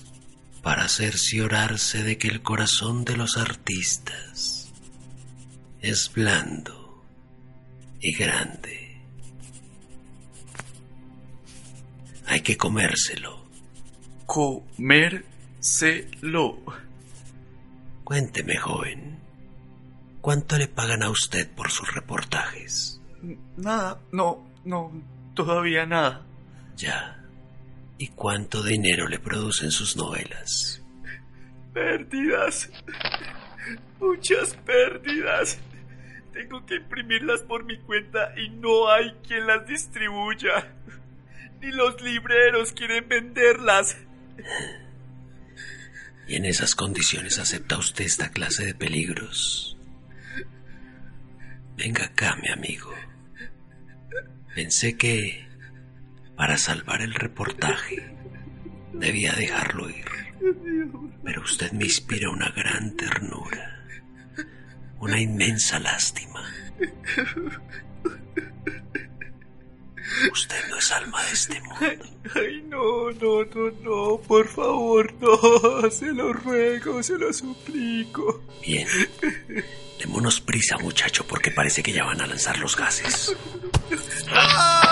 para 0.63 0.87
cerciorarse 0.87 2.03
de 2.03 2.17
que 2.17 2.27
el 2.27 2.41
corazón 2.41 3.05
de 3.05 3.15
los 3.15 3.37
artistas 3.37 4.71
es 5.81 6.11
blando 6.13 7.05
y 8.01 8.13
grande. 8.13 9.01
Hay 12.25 12.41
que 12.41 12.57
comérselo. 12.57 13.38
Comérselo. 14.29 15.25
Cuénteme, 18.03 18.57
joven. 18.57 19.17
¿Cuánto 20.21 20.55
le 20.55 20.67
pagan 20.67 21.01
a 21.01 21.09
usted 21.09 21.49
por 21.49 21.71
sus 21.71 21.91
reportajes? 21.95 23.01
Nada, 23.57 23.99
no, 24.11 24.47
no, 24.65 24.91
todavía 25.33 25.87
nada. 25.87 26.21
Ya. 26.77 27.25
¿Y 27.97 28.09
cuánto 28.09 28.61
dinero 28.61 29.07
le 29.07 29.17
producen 29.17 29.71
sus 29.71 29.97
novelas? 29.97 30.83
Pérdidas. 31.73 32.69
Muchas 33.99 34.53
pérdidas. 34.57 35.57
Tengo 36.33 36.63
que 36.67 36.75
imprimirlas 36.75 37.41
por 37.41 37.63
mi 37.63 37.79
cuenta 37.79 38.31
y 38.39 38.49
no 38.49 38.91
hay 38.91 39.11
quien 39.27 39.47
las 39.47 39.65
distribuya. 39.65 40.71
Ni 41.61 41.71
los 41.71 41.99
libreros 42.03 42.73
quieren 42.73 43.09
venderlas. 43.09 43.97
¿Y 46.27 46.35
en 46.35 46.45
esas 46.45 46.75
condiciones 46.75 47.39
acepta 47.39 47.77
usted 47.77 48.05
esta 48.05 48.29
clase 48.29 48.65
de 48.65 48.75
peligros? 48.75 49.77
Venga 51.75 52.05
acá, 52.05 52.35
mi 52.35 52.49
amigo. 52.49 52.93
Pensé 54.53 54.97
que 54.97 55.47
para 56.35 56.57
salvar 56.57 57.01
el 57.01 57.13
reportaje 57.13 58.13
debía 58.93 59.33
dejarlo 59.33 59.89
ir. 59.89 60.05
Pero 61.23 61.41
usted 61.41 61.71
me 61.71 61.85
inspira 61.85 62.29
una 62.29 62.49
gran 62.51 62.95
ternura, 62.95 63.85
una 64.99 65.19
inmensa 65.19 65.79
lástima. 65.79 66.43
Usted 70.31 70.67
no 70.69 70.77
es 70.77 70.91
alma 70.91 71.23
de 71.25 71.31
este 71.33 71.61
mundo. 71.61 71.85
Ay, 72.35 72.61
no, 72.67 73.11
no, 73.11 73.43
no, 73.43 73.71
no, 73.81 74.21
por 74.21 74.47
favor, 74.47 75.13
no, 75.19 75.89
se 75.91 76.11
lo 76.11 76.33
ruego, 76.33 77.01
se 77.01 77.17
lo 77.17 77.31
suplico. 77.31 78.43
Bien. 78.61 78.87
Démonos 79.99 80.39
prisa, 80.41 80.77
muchacho, 80.77 81.25
porque 81.27 81.51
parece 81.51 81.83
que 81.83 81.91
ya 81.91 82.05
van 82.05 82.21
a 82.21 82.27
lanzar 82.27 82.57
los 82.59 82.75
gases. 82.75 83.35
Una 84.27 84.88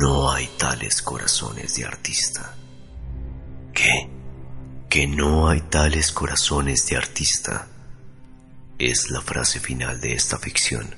No 0.00 0.32
hay 0.32 0.46
tales 0.56 1.02
corazones 1.02 1.74
de 1.74 1.84
artista. 1.84 2.56
¿Qué? 3.74 4.08
Que 4.88 5.06
no 5.06 5.46
hay 5.46 5.60
tales 5.60 6.10
corazones 6.10 6.86
de 6.86 6.96
artista. 6.96 7.68
Es 8.78 9.10
la 9.10 9.20
frase 9.20 9.60
final 9.60 10.00
de 10.00 10.14
esta 10.14 10.38
ficción. 10.38 10.94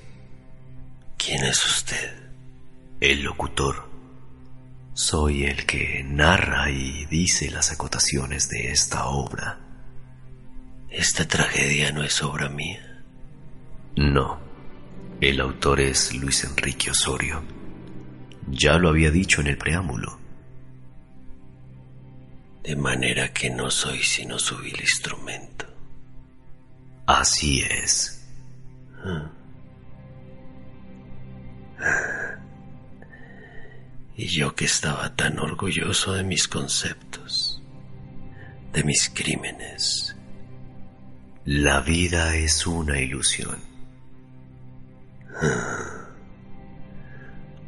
¿Quién 1.18 1.42
es 1.42 1.64
usted? 1.64 2.30
El 3.00 3.24
locutor. 3.24 3.90
Soy 4.94 5.46
el 5.46 5.66
que 5.66 6.04
narra 6.04 6.70
y 6.70 7.04
dice 7.06 7.50
las 7.50 7.72
acotaciones 7.72 8.48
de 8.50 8.70
esta 8.70 9.06
obra. 9.06 9.58
Esta 10.88 11.26
tragedia 11.26 11.90
no 11.90 12.04
es 12.04 12.22
obra 12.22 12.48
mía. 12.48 13.02
No. 13.96 14.38
El 15.20 15.40
autor 15.40 15.80
es 15.80 16.14
Luis 16.14 16.44
Enrique 16.44 16.92
Osorio. 16.92 17.61
Ya 18.48 18.78
lo 18.78 18.88
había 18.88 19.10
dicho 19.10 19.40
en 19.40 19.48
el 19.48 19.58
preámbulo. 19.58 20.18
De 22.62 22.76
manera 22.76 23.32
que 23.32 23.50
no 23.50 23.70
soy 23.70 24.02
sino 24.02 24.38
su 24.38 24.56
vil 24.58 24.80
instrumento. 24.80 25.66
Así 27.06 27.62
es. 27.62 28.24
Y 34.14 34.26
yo 34.26 34.54
que 34.54 34.66
estaba 34.66 35.14
tan 35.16 35.38
orgulloso 35.38 36.12
de 36.12 36.22
mis 36.22 36.46
conceptos, 36.46 37.62
de 38.72 38.84
mis 38.84 39.08
crímenes. 39.08 40.14
La 41.44 41.80
vida 41.80 42.36
es 42.36 42.66
una 42.66 43.00
ilusión. 43.00 43.58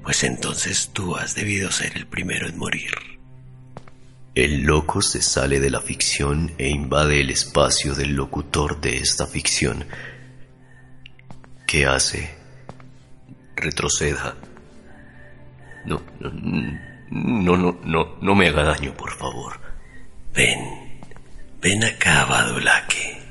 Pues 0.05 0.23
entonces 0.23 0.91
tú 0.93 1.17
has 1.17 1.35
debido 1.35 1.71
ser 1.73 1.97
el 1.97 2.07
primero 2.07 2.47
en 2.47 2.59
morir. 2.59 2.93
El 4.35 4.63
loco 4.65 5.01
se 5.01 5.23
sale 5.23 5.61
de 5.61 5.71
la 5.71 5.81
ficción 5.81 6.53
e 6.59 6.69
invade 6.69 7.21
el 7.21 7.31
espacio 7.31 7.95
del 7.95 8.15
locutor 8.15 8.81
de 8.81 8.99
esta 8.99 9.27
ficción. 9.27 9.87
¿Qué 11.67 11.87
hace? 11.87 12.35
Retroceda. 13.57 14.37
No, 15.87 16.03
no, 16.21 17.57
No, 17.85 18.17
no, 18.21 18.35
me 18.35 18.49
haga 18.49 18.65
daño, 18.65 18.95
por 18.95 19.13
favor. 19.13 19.59
Ven, 20.35 21.01
ven 21.61 21.85
acá, 21.85 22.25
Badulaque. 22.27 23.23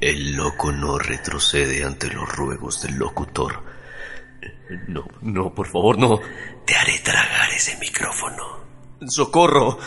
El 0.00 0.36
loco 0.36 0.70
no 0.70 0.98
retrocede 0.98 1.82
ante 1.84 2.12
los 2.12 2.28
ruegos 2.28 2.82
del 2.82 2.96
locutor. 2.96 3.73
No, 4.88 5.04
no, 5.22 5.54
por 5.54 5.66
favor, 5.66 5.98
no. 5.98 6.20
Te 6.64 6.74
haré 6.74 6.98
tragar 7.00 7.50
ese 7.50 7.76
micrófono. 7.78 8.64
¡Socorro! 9.06 9.78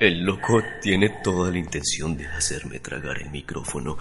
El 0.00 0.24
loco 0.24 0.62
tiene 0.80 1.10
toda 1.22 1.50
la 1.50 1.58
intención 1.58 2.16
de 2.16 2.26
hacerme 2.26 2.78
tragar 2.78 3.18
el 3.20 3.30
micrófono. 3.30 3.98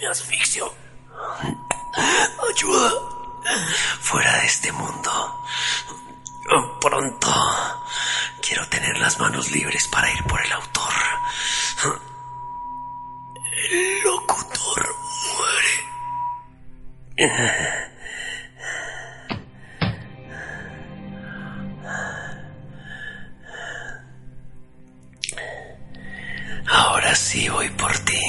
Me 0.00 0.06
asfixio. 0.08 0.72
Ayuda. 1.94 2.92
Fuera 4.00 4.40
de 4.40 4.46
este 4.46 4.72
mundo. 4.72 5.44
Pronto. 6.80 7.32
Quiero 8.40 8.66
tener 8.68 8.98
las 8.98 9.18
manos 9.20 9.52
libres 9.52 9.86
para 9.88 10.10
ir 10.12 10.22
por 10.24 10.44
el 10.44 10.52
autor. 10.52 10.92
El 13.70 14.02
locutor. 14.02 14.95
Ahora 26.68 27.14
sí 27.14 27.48
voy 27.48 27.70
por 27.70 27.98
ti. 28.00 28.20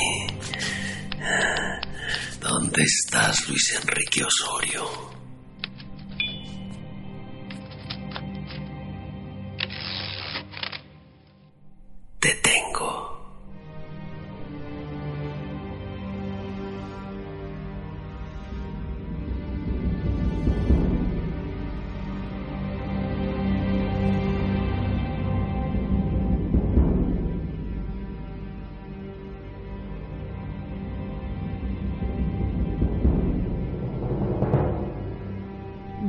¿Dónde 2.39 2.83
estás, 2.83 3.49
Luis 3.49 3.77
Enrique 3.81 4.23
Osorio? 4.23 5.07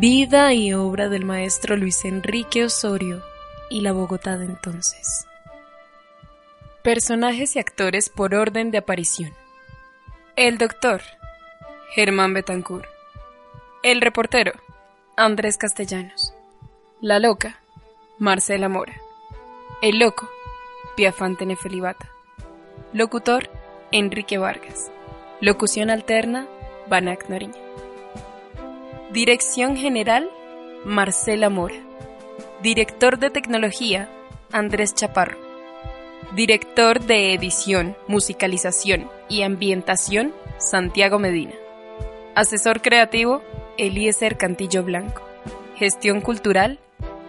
Vida 0.01 0.55
y 0.55 0.73
obra 0.75 1.09
del 1.09 1.25
maestro 1.25 1.77
Luis 1.77 2.05
Enrique 2.05 2.65
Osorio 2.65 3.21
y 3.69 3.81
la 3.81 3.91
Bogotá 3.91 4.39
de 4.39 4.45
entonces. 4.45 5.27
Personajes 6.85 7.57
y 7.57 7.59
actores 7.59 8.09
por 8.09 8.33
orden 8.37 8.71
de 8.71 8.79
aparición. 8.79 9.35
El 10.37 10.57
doctor, 10.57 11.03
Germán 11.97 12.33
Betancourt. 12.33 12.87
El 13.83 14.01
reportero, 14.01 14.53
Andrés 15.17 15.59
Castellanos. 15.59 16.33
La 17.01 17.19
loca, 17.19 17.61
Marcela 18.21 18.69
Mora. 18.69 18.95
El 19.83 19.99
loco, 19.99 20.31
Piafante 20.97 21.45
Nefelibata. 21.45 22.09
Locutor, 22.93 23.51
Enrique 23.91 24.39
Vargas. 24.39 24.93
Locución 25.41 25.91
alterna, 25.91 26.47
Banac 26.87 27.29
Noriña. 27.29 27.68
Dirección 29.11 29.75
General, 29.75 30.31
Marcela 30.85 31.49
Mora. 31.49 31.77
Director 32.63 33.19
de 33.19 33.31
Tecnología, 33.31 34.11
Andrés 34.53 34.95
Chaparro. 34.95 35.39
Director 36.35 37.01
de 37.01 37.33
Edición, 37.33 37.97
Musicalización 38.07 39.11
y 39.31 39.45
Ambientación, 39.45 40.35
Santiago 40.59 41.19
Medina. 41.19 41.55
Asesor 42.35 42.83
creativo, 42.83 43.41
Eliezer 43.79 44.37
Cantillo 44.37 44.83
Blanco. 44.83 45.23
Gestión 45.77 46.21
cultural, 46.21 46.79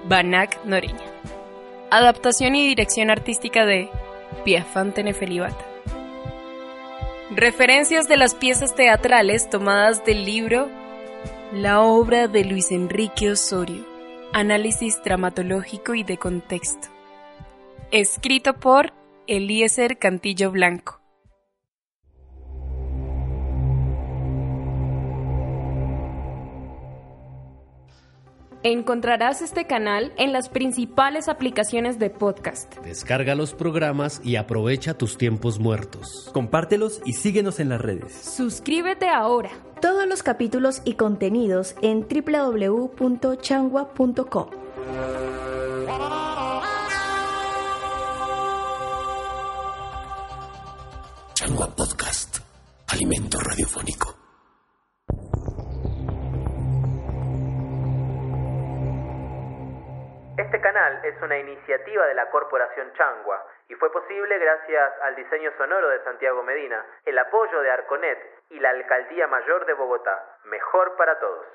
Banac 0.04 0.66
Noreña. 0.66 1.06
Adaptación 1.92 2.56
y 2.56 2.68
dirección 2.68 3.10
artística 3.10 3.66
de 3.66 3.90
Piafante 4.44 5.02
Nefelibata. 5.02 5.66
Referencias 7.32 8.10
de 8.10 8.18
las 8.18 8.36
piezas 8.36 8.76
teatrales 8.76 9.50
tomadas 9.50 10.04
del 10.04 10.26
libro 10.26 10.68
La 11.54 11.82
obra 11.82 12.28
de 12.28 12.45
Luis 12.45 12.72
Enrique 12.72 13.32
Osorio. 13.32 13.84
Análisis 14.34 15.02
dramatológico 15.04 15.95
y 15.95 16.04
de 16.04 16.20
contexto. 16.20 16.89
Escrito 17.89 18.54
por 18.54 18.93
Eliezer 19.26 19.97
Cantillo 19.97 20.52
Blanco. 20.52 20.99
Encontrarás 28.62 29.41
este 29.41 29.68
canal 29.68 30.12
en 30.18 30.34
las 30.34 30.49
principales 30.49 31.30
aplicaciones 31.30 31.97
de 31.97 32.10
podcast. 32.10 32.76
Descarga 32.80 33.34
los 33.34 33.53
programas 33.53 34.20
y 34.22 34.36
aprovecha 34.36 34.95
tus 34.95 35.18
tiempos 35.18 35.60
muertos. 35.60 36.30
Compártelos 36.34 36.99
y 37.05 37.14
síguenos 37.14 37.62
en 37.62 37.70
las 37.70 37.80
redes. 37.80 38.14
Suscríbete 38.14 39.07
ahora. 39.07 39.51
Todos 39.80 40.05
los 40.07 40.24
capítulos 40.24 40.82
y 40.84 40.95
contenidos 40.95 41.74
en 41.82 42.05
www.changua.com. 42.05 44.49
Changua 51.34 51.74
Podcast. 51.74 52.39
Alimento 52.88 53.39
radiofónico. 53.39 54.19
Este 60.50 60.62
canal 60.62 61.00
es 61.06 61.14
una 61.22 61.38
iniciativa 61.38 62.08
de 62.08 62.16
la 62.16 62.28
Corporación 62.32 62.91
Changua 62.93 63.45
y 63.68 63.76
fue 63.76 63.91
posible 63.91 64.36
gracias 64.39 64.93
al 65.04 65.16
diseño 65.16 65.52
sonoro 65.60 65.89
de 65.89 66.04
Santiago 66.04 66.41
Medina, 66.41 66.84
el 67.06 67.20
apoyo 67.20 67.62
de 67.62 67.70
Arconet 67.70 68.18
y 68.50 68.60
la 68.60 68.72
Alcaldía 68.72 69.28
Mayor 69.28 69.68
de 69.68 69.74
Bogotá. 69.74 70.39
Mejor 70.45 70.95
para 70.97 71.20
todos. 71.20 71.45